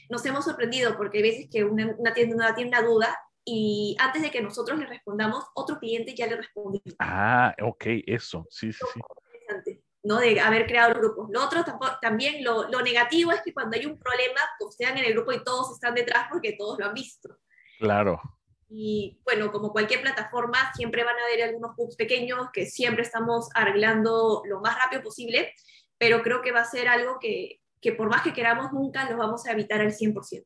[0.10, 4.32] nos hemos sorprendido porque hay veces que una, una tienda una duda y antes de
[4.32, 6.82] que nosotros le respondamos, otro cliente ya le respondió.
[7.00, 9.80] Ah, ok, eso, sí, sí, sí.
[10.04, 10.20] ¿no?
[10.20, 11.30] De haber creado grupos.
[11.32, 11.64] Lo otro
[12.02, 15.44] también, lo, lo, negativo es que cuando hay un problema, postean en el grupo y
[15.44, 17.38] todos están detrás porque todos lo han visto.
[17.80, 18.22] Claro.
[18.70, 23.50] Y bueno, como cualquier plataforma, siempre van a haber algunos bugs pequeños que siempre estamos
[23.54, 25.54] arreglando lo más rápido posible,
[25.98, 29.18] pero creo que va a ser algo que, que por más que queramos, nunca lo
[29.18, 30.44] vamos a evitar al 100%.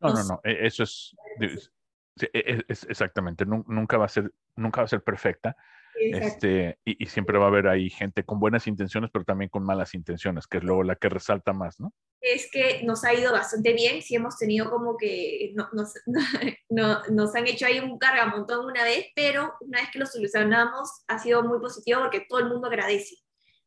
[0.00, 4.80] No, no, no, e, eso es, e, e, es, exactamente, nunca va a ser, nunca
[4.80, 5.56] va a ser perfecta.
[5.98, 9.64] Este, y, y, siempre va a haber ahí gente con buenas intenciones, pero también con
[9.64, 11.90] malas intenciones, que es luego la que resalta más, ¿no?
[12.20, 15.94] Es que nos ha ido bastante bien, sí hemos tenido como que no, nos,
[16.68, 21.02] no, nos han hecho ahí un cargamontón una vez, pero una vez que lo solucionamos
[21.08, 23.16] ha sido muy positivo porque todo el mundo agradece.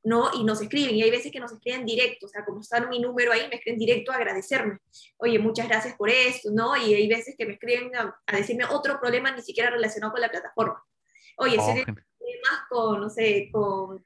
[0.03, 0.29] ¿No?
[0.33, 2.99] Y nos escriben, y hay veces que nos escriben directo, o sea, como está mi
[2.99, 4.77] número ahí, me escriben directo a agradecerme.
[5.17, 6.75] Oye, muchas gracias por esto, ¿no?
[6.77, 10.29] Y hay veces que me escriben a, decirme otro problema ni siquiera relacionado con la
[10.29, 10.81] plataforma.
[11.37, 14.05] Oye, oh, si problemas con, no sé, con,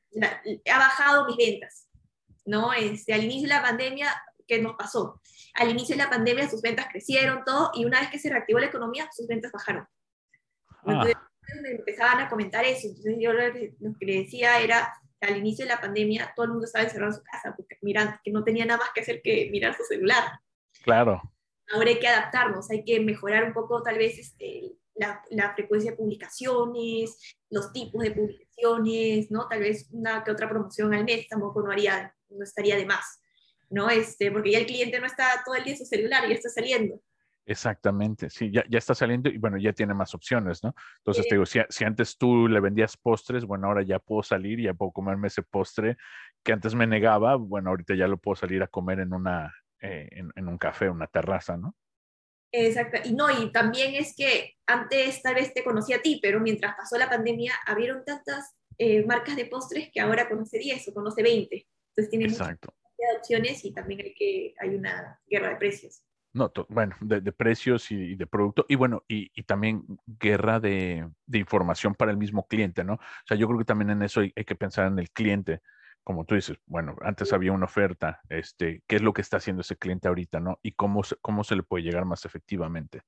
[0.72, 1.88] ha bajado mis ventas,
[2.46, 2.74] ¿no?
[2.74, 4.10] Este, al inicio de la pandemia,
[4.48, 5.22] ¿qué nos pasó?
[5.56, 8.60] Al inicio de la pandemia sus ventas crecieron, todo, y una vez que se reactivó
[8.60, 9.88] la economía, sus ventas bajaron.
[10.86, 10.92] Ah.
[10.92, 11.18] Entonces,
[11.62, 14.92] me empezaban a comentar eso, entonces yo lo que, lo que le decía era,
[15.26, 18.20] al inicio de la pandemia todo el mundo estaba encerrado en su casa, porque miran,
[18.24, 20.24] que no tenía nada más que hacer que mirar su celular.
[20.84, 21.22] Claro.
[21.74, 25.92] ahora hay que adaptarnos, hay que mejorar un poco tal vez este, la, la, frecuencia
[25.92, 27.18] de publicaciones,
[27.50, 29.48] los tipos de publicaciones, ¿no?
[29.48, 33.22] Tal vez una que otra promoción al mes tampoco no, haría, no estaría de más,
[33.70, 33.90] ¿no?
[33.90, 36.50] Este, porque ya el cliente no está todo el día en su celular, ya está
[36.50, 37.02] saliendo.
[37.46, 40.74] Exactamente, sí, ya, ya está saliendo y bueno, ya tiene más opciones, ¿no?
[41.00, 44.62] Entonces te digo, si, si, antes tú le vendías postres, bueno, ahora ya puedo salir
[44.62, 45.98] y ya puedo comerme ese postre
[46.42, 50.08] que antes me negaba, bueno, ahorita ya lo puedo salir a comer en, una, eh,
[50.12, 51.76] en, en, un café, una terraza, ¿no?
[52.52, 56.40] Exacto, y no, y también es que antes tal vez te conocí a ti, pero
[56.40, 60.94] mientras pasó la pandemia, abrieron tantas eh, marcas de postres que ahora conoce 10 o
[60.94, 61.68] conoce 20.
[61.90, 62.58] Entonces tiene muchas
[63.18, 66.04] opciones y también hay, que, hay una guerra de precios.
[66.34, 71.08] No, bueno, de, de precios y, de producto, y bueno, y, y también guerra de,
[71.28, 72.96] de, información para el mismo cliente, ¿no?
[72.96, 75.62] O sea, yo creo que también en eso hay, hay, que pensar en el cliente,
[76.04, 79.62] como tú dices, bueno, antes había una oferta, este, ¿qué es lo que está haciendo
[79.62, 80.60] ese cliente ahorita, ¿no?
[80.64, 83.02] Y cómo se, cómo se le puede llegar más efectivamente.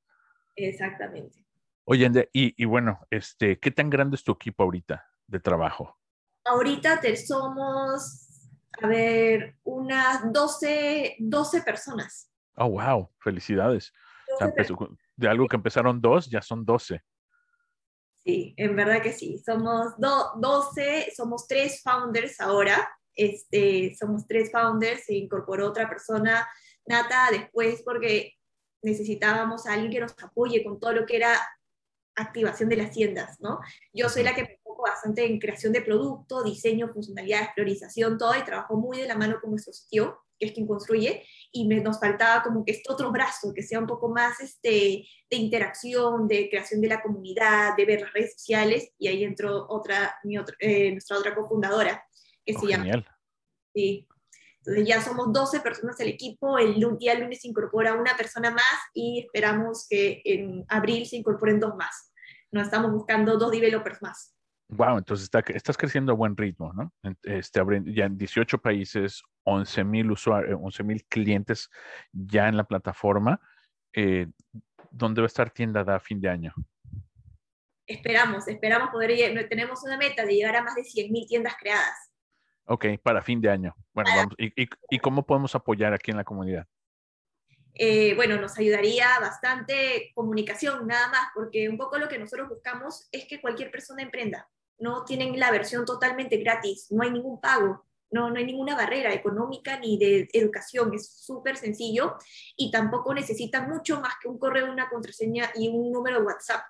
[0.55, 1.43] Exactamente.
[1.85, 5.97] Oye, y, y bueno, este, ¿qué tan grande es tu equipo ahorita de trabajo?
[6.43, 8.51] Ahorita te somos,
[8.83, 12.31] a ver, unas 12, 12 personas.
[12.57, 13.93] Oh, wow, felicidades.
[14.33, 14.77] O sea, empezó,
[15.15, 17.01] de algo que empezaron dos, ya son 12.
[18.23, 19.37] Sí, en verdad que sí.
[19.37, 22.89] Somos do, 12, somos tres founders ahora.
[23.15, 26.45] Este, somos tres founders, se incorporó otra persona,
[26.85, 28.33] Nata, después porque
[28.81, 31.39] necesitábamos a alguien que nos apoye con todo lo que era
[32.15, 33.59] activación de las tiendas, ¿no?
[33.93, 38.35] Yo soy la que me enfoco bastante en creación de producto, diseño, funcionalidades, priorización, todo,
[38.35, 41.79] y trabajo muy de la mano con nuestro sitio, que es quien construye, y me,
[41.81, 46.27] nos faltaba como que este otro brazo, que sea un poco más este, de interacción,
[46.27, 50.37] de creación de la comunidad, de ver las redes sociales, y ahí entró otra, mi
[50.37, 52.03] otra, eh, nuestra otra cofundadora,
[52.45, 52.83] que Oh, se llama...
[52.83, 53.07] genial.
[53.73, 54.07] Sí.
[54.59, 58.79] Entonces ya somos 12 personas del equipo, el día lunes se incorpora una persona más
[58.95, 62.11] y esperamos que en abril se incorporen dos más.
[62.51, 64.35] Nos estamos buscando dos developers más.
[64.69, 66.91] Wow, entonces está, estás creciendo a buen ritmo, ¿no?
[67.21, 71.69] Este, ya en 18 países, 11 mil usuarios, 11 mil clientes
[72.11, 73.39] ya en la plataforma.
[73.93, 74.27] Eh,
[74.91, 76.53] ¿Dónde va a estar tienda da a fin de año?
[77.87, 82.11] Esperamos, esperamos poder, tenemos una meta de llegar a más de 100.000 tiendas creadas.
[82.65, 83.75] Ok, para fin de año.
[83.93, 84.33] Bueno, vamos.
[84.37, 86.67] ¿Y, y, y cómo podemos apoyar aquí en la comunidad?
[87.75, 93.07] Eh, bueno, nos ayudaría bastante comunicación, nada más, porque un poco lo que nosotros buscamos
[93.11, 94.49] es que cualquier persona emprenda.
[94.79, 99.13] No tienen la versión totalmente gratis, no hay ningún pago, no, no hay ninguna barrera
[99.13, 102.15] económica ni de educación, es súper sencillo
[102.55, 106.61] y tampoco necesitan mucho más que un correo, una contraseña y un número de WhatsApp.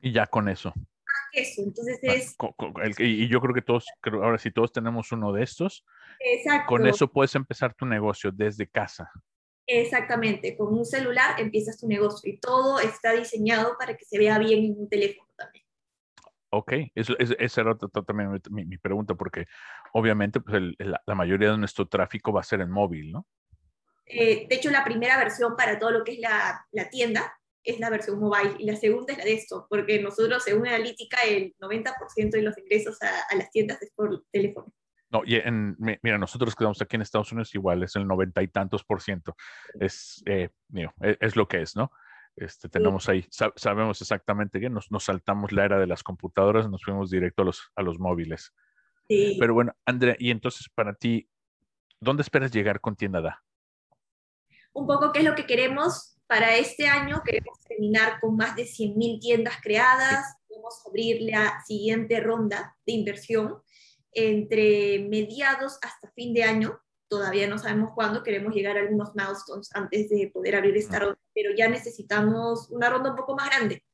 [0.00, 0.72] Y ya con eso.
[1.32, 3.00] Eso, entonces Ah, es...
[3.00, 5.84] y yo creo que todos, ahora sí todos tenemos uno de estos.
[6.20, 6.68] Exacto.
[6.68, 9.10] Con eso puedes empezar tu negocio desde casa.
[9.66, 14.38] Exactamente, con un celular empiezas tu negocio y todo está diseñado para que se vea
[14.38, 15.65] bien en un teléfono también.
[16.58, 19.46] Ok, eso, es- esa era también mi, mi pregunta, porque
[19.92, 23.26] obviamente pues, el- la, la mayoría de nuestro tráfico va a ser en móvil, ¿no?
[24.06, 27.78] Eh, de hecho, la primera versión para todo lo que es la, la tienda es
[27.78, 32.30] la versión mobile y la segunda es la desktop, porque nosotros, según Analítica, el 90%
[32.30, 34.72] de los ingresos a, a, las tiendas es por teléfono.
[35.10, 38.42] No, y en, mira, nosotros que estamos aquí en Estados Unidos igual es el noventa
[38.42, 39.36] y tantos por ciento.
[39.78, 40.48] Es, eh,
[41.00, 41.90] es, es, lo que es, ¿no?
[42.36, 46.68] Este, tenemos ahí, sab sabemos exactamente que nos, nos, saltamos la era de las computadoras,
[46.68, 48.52] nos fuimos directo a los, a los móviles.
[49.08, 49.36] Sí.
[49.40, 51.28] Pero bueno, Andrea, y entonces para ti,
[51.98, 53.42] ¿dónde esperas llegar con Tienda Da?
[54.74, 57.22] Un poco qué es lo que queremos para este año.
[57.24, 60.36] Queremos terminar con más de 100.000 tiendas creadas.
[60.46, 63.62] Queremos abrir la siguiente ronda de inversión
[64.12, 66.78] entre mediados hasta fin de año.
[67.08, 71.18] Todavía no sabemos cuándo, queremos llegar a algunos milestones antes de poder abrir esta ronda,
[71.34, 73.84] pero ya necesitamos una ronda un poco más grande,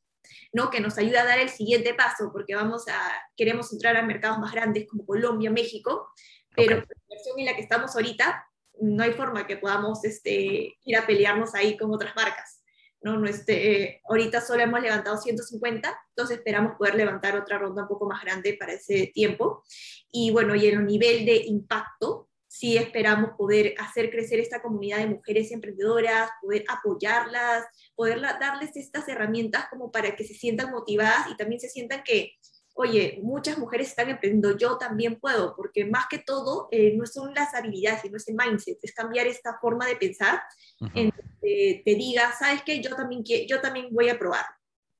[0.52, 0.70] ¿no?
[0.70, 4.38] Que nos ayude a dar el siguiente paso, porque vamos a, queremos entrar a mercados
[4.38, 6.08] más grandes como Colombia, México,
[6.54, 6.88] pero okay.
[6.88, 8.46] la versión en la que estamos ahorita,
[8.80, 12.62] no hay forma que podamos este, ir a pelearnos ahí con otras marcas.
[13.02, 13.18] ¿no?
[13.18, 17.88] no este, eh, ahorita solo hemos levantado 150, entonces esperamos poder levantar otra ronda un
[17.88, 19.64] poco más grande para ese tiempo.
[20.10, 24.98] Y bueno, y en el nivel de impacto, sí esperamos poder hacer crecer esta comunidad
[24.98, 31.30] de mujeres emprendedoras, poder apoyarlas, poder darles estas herramientas como para que se sientan motivadas
[31.30, 32.32] y también se sientan que,
[32.74, 37.32] oye, muchas mujeres están emprendiendo, yo también puedo, porque más que todo eh, no son
[37.32, 40.42] las habilidades, sino ese mindset, es cambiar esta forma de pensar,
[40.80, 40.92] uh -huh.
[40.94, 44.44] en que te diga, sabes qué, yo también, yo también voy a probar,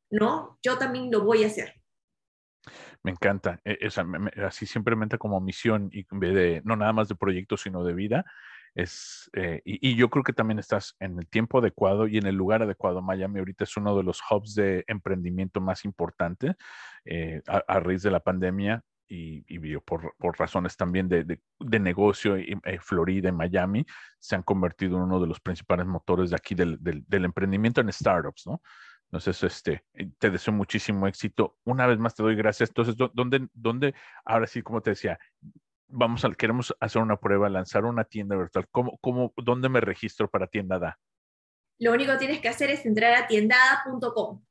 [0.08, 0.58] ¿no?
[0.62, 1.81] Yo también lo voy a hacer.
[3.04, 4.06] Me encanta, esa,
[4.46, 7.94] así siempre me entra como misión y de, no nada más de proyecto, sino de
[7.94, 8.24] vida,
[8.74, 12.62] eh, y, yo creo que también estás en el tiempo adecuado y en el lugar
[12.62, 13.02] adecuado.
[13.02, 16.54] Miami ahorita es uno de los hubs de emprendimiento más importante
[17.04, 19.42] eh, a, raíz de la pandemia y,
[19.80, 21.38] por, razones también de,
[21.80, 23.84] negocio, eh, Florida y Miami
[24.18, 27.92] se han convertido en uno de los principales motores de aquí del, del emprendimiento en
[27.92, 28.62] startups, ¿no?
[29.12, 29.84] Entonces, este,
[30.18, 31.58] te deseo muchísimo éxito.
[31.64, 32.70] Una vez más te doy gracias.
[32.70, 33.94] Entonces, ¿dónde, dónde,
[34.24, 35.18] ahora sí, como te decía,
[35.86, 38.66] vamos a, queremos hacer una prueba, lanzar una tienda virtual.
[38.70, 40.98] ¿Cómo, cómo, ¿Dónde me registro para tienda da?
[41.78, 44.42] Lo único que tienes que hacer es entrar a tiendada.com.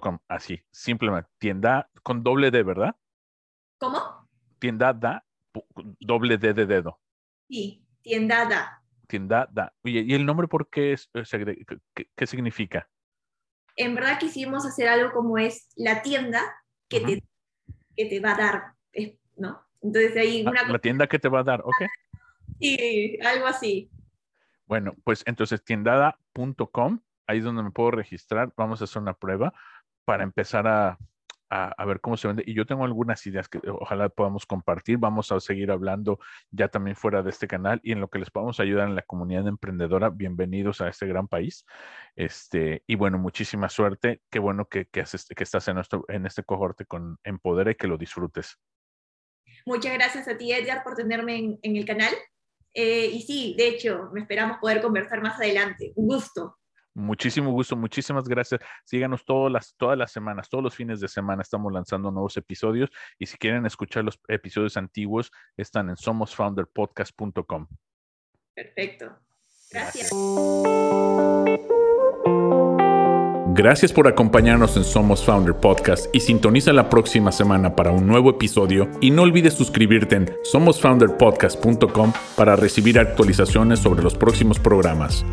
[0.00, 2.96] .com, así, simplemente, tienda con doble D, ¿verdad?
[3.76, 4.26] ¿Cómo?
[4.58, 5.26] Tiendada,
[6.00, 6.98] doble D de dedo.
[7.46, 8.82] Sí, tiendada.
[9.06, 9.74] Tiendada.
[9.84, 11.10] Oye, ¿y el nombre por qué es?
[11.12, 12.88] ¿qué, qué, significa?
[13.76, 16.42] En verdad quisimos hacer algo como es la tienda
[16.88, 17.24] que, te,
[17.96, 18.62] que te va a dar,
[19.36, 19.62] ¿no?
[19.82, 20.68] Entonces ahí ah, una...
[20.68, 21.82] La tienda que te va a dar, ok.
[22.58, 23.90] Sí, algo así.
[24.66, 28.52] Bueno, pues entonces tiendada.com, ahí es donde me puedo registrar.
[28.56, 29.52] Vamos a hacer una prueba
[30.04, 30.98] para empezar a,
[31.50, 32.44] a, ver cómo se vende.
[32.46, 34.98] Y yo tengo algunas ideas que ojalá podamos compartir.
[34.98, 36.18] Vamos a seguir hablando
[36.50, 39.02] ya también fuera de este canal y en lo que les podamos ayudar en la
[39.02, 40.10] comunidad emprendedora.
[40.10, 41.64] Bienvenidos a este gran país.
[42.14, 44.20] Este, y bueno, muchísima suerte.
[44.30, 47.86] Qué bueno que, que, que estás en, nuestro, en este cohorte con Empoder y que
[47.86, 48.58] lo disfrutes.
[49.64, 52.14] Muchas gracias a ti, Edgar, por tenerme en, el canal.
[52.72, 55.92] Eh, y sí, de hecho, me esperamos poder conversar más adelante.
[55.96, 56.58] Un gusto.
[56.96, 58.58] Muchísimo gusto, muchísimas gracias.
[58.84, 62.88] Síganos todas las, todas las semanas, todos los fines de semana estamos lanzando nuevos episodios
[63.18, 67.66] y si quieren escuchar los episodios antiguos, están en somosfounderpodcast.com.
[68.54, 69.14] Perfecto.
[69.70, 70.10] gracias.
[73.48, 78.30] Gracias por acompañarnos en Somos Founder Podcast y sintoniza la próxima semana para un nuevo
[78.30, 85.26] episodio y no olvides suscribirte en somosfounderpodcast.com para recibir actualizaciones sobre los próximos programas.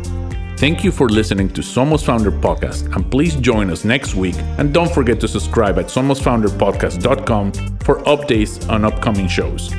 [0.56, 4.72] Thank you for listening to Somos Founder Podcast and please join us next week and
[4.72, 9.74] don't forget to subscribe at somosfounderpodcast.com for updates on upcoming shows.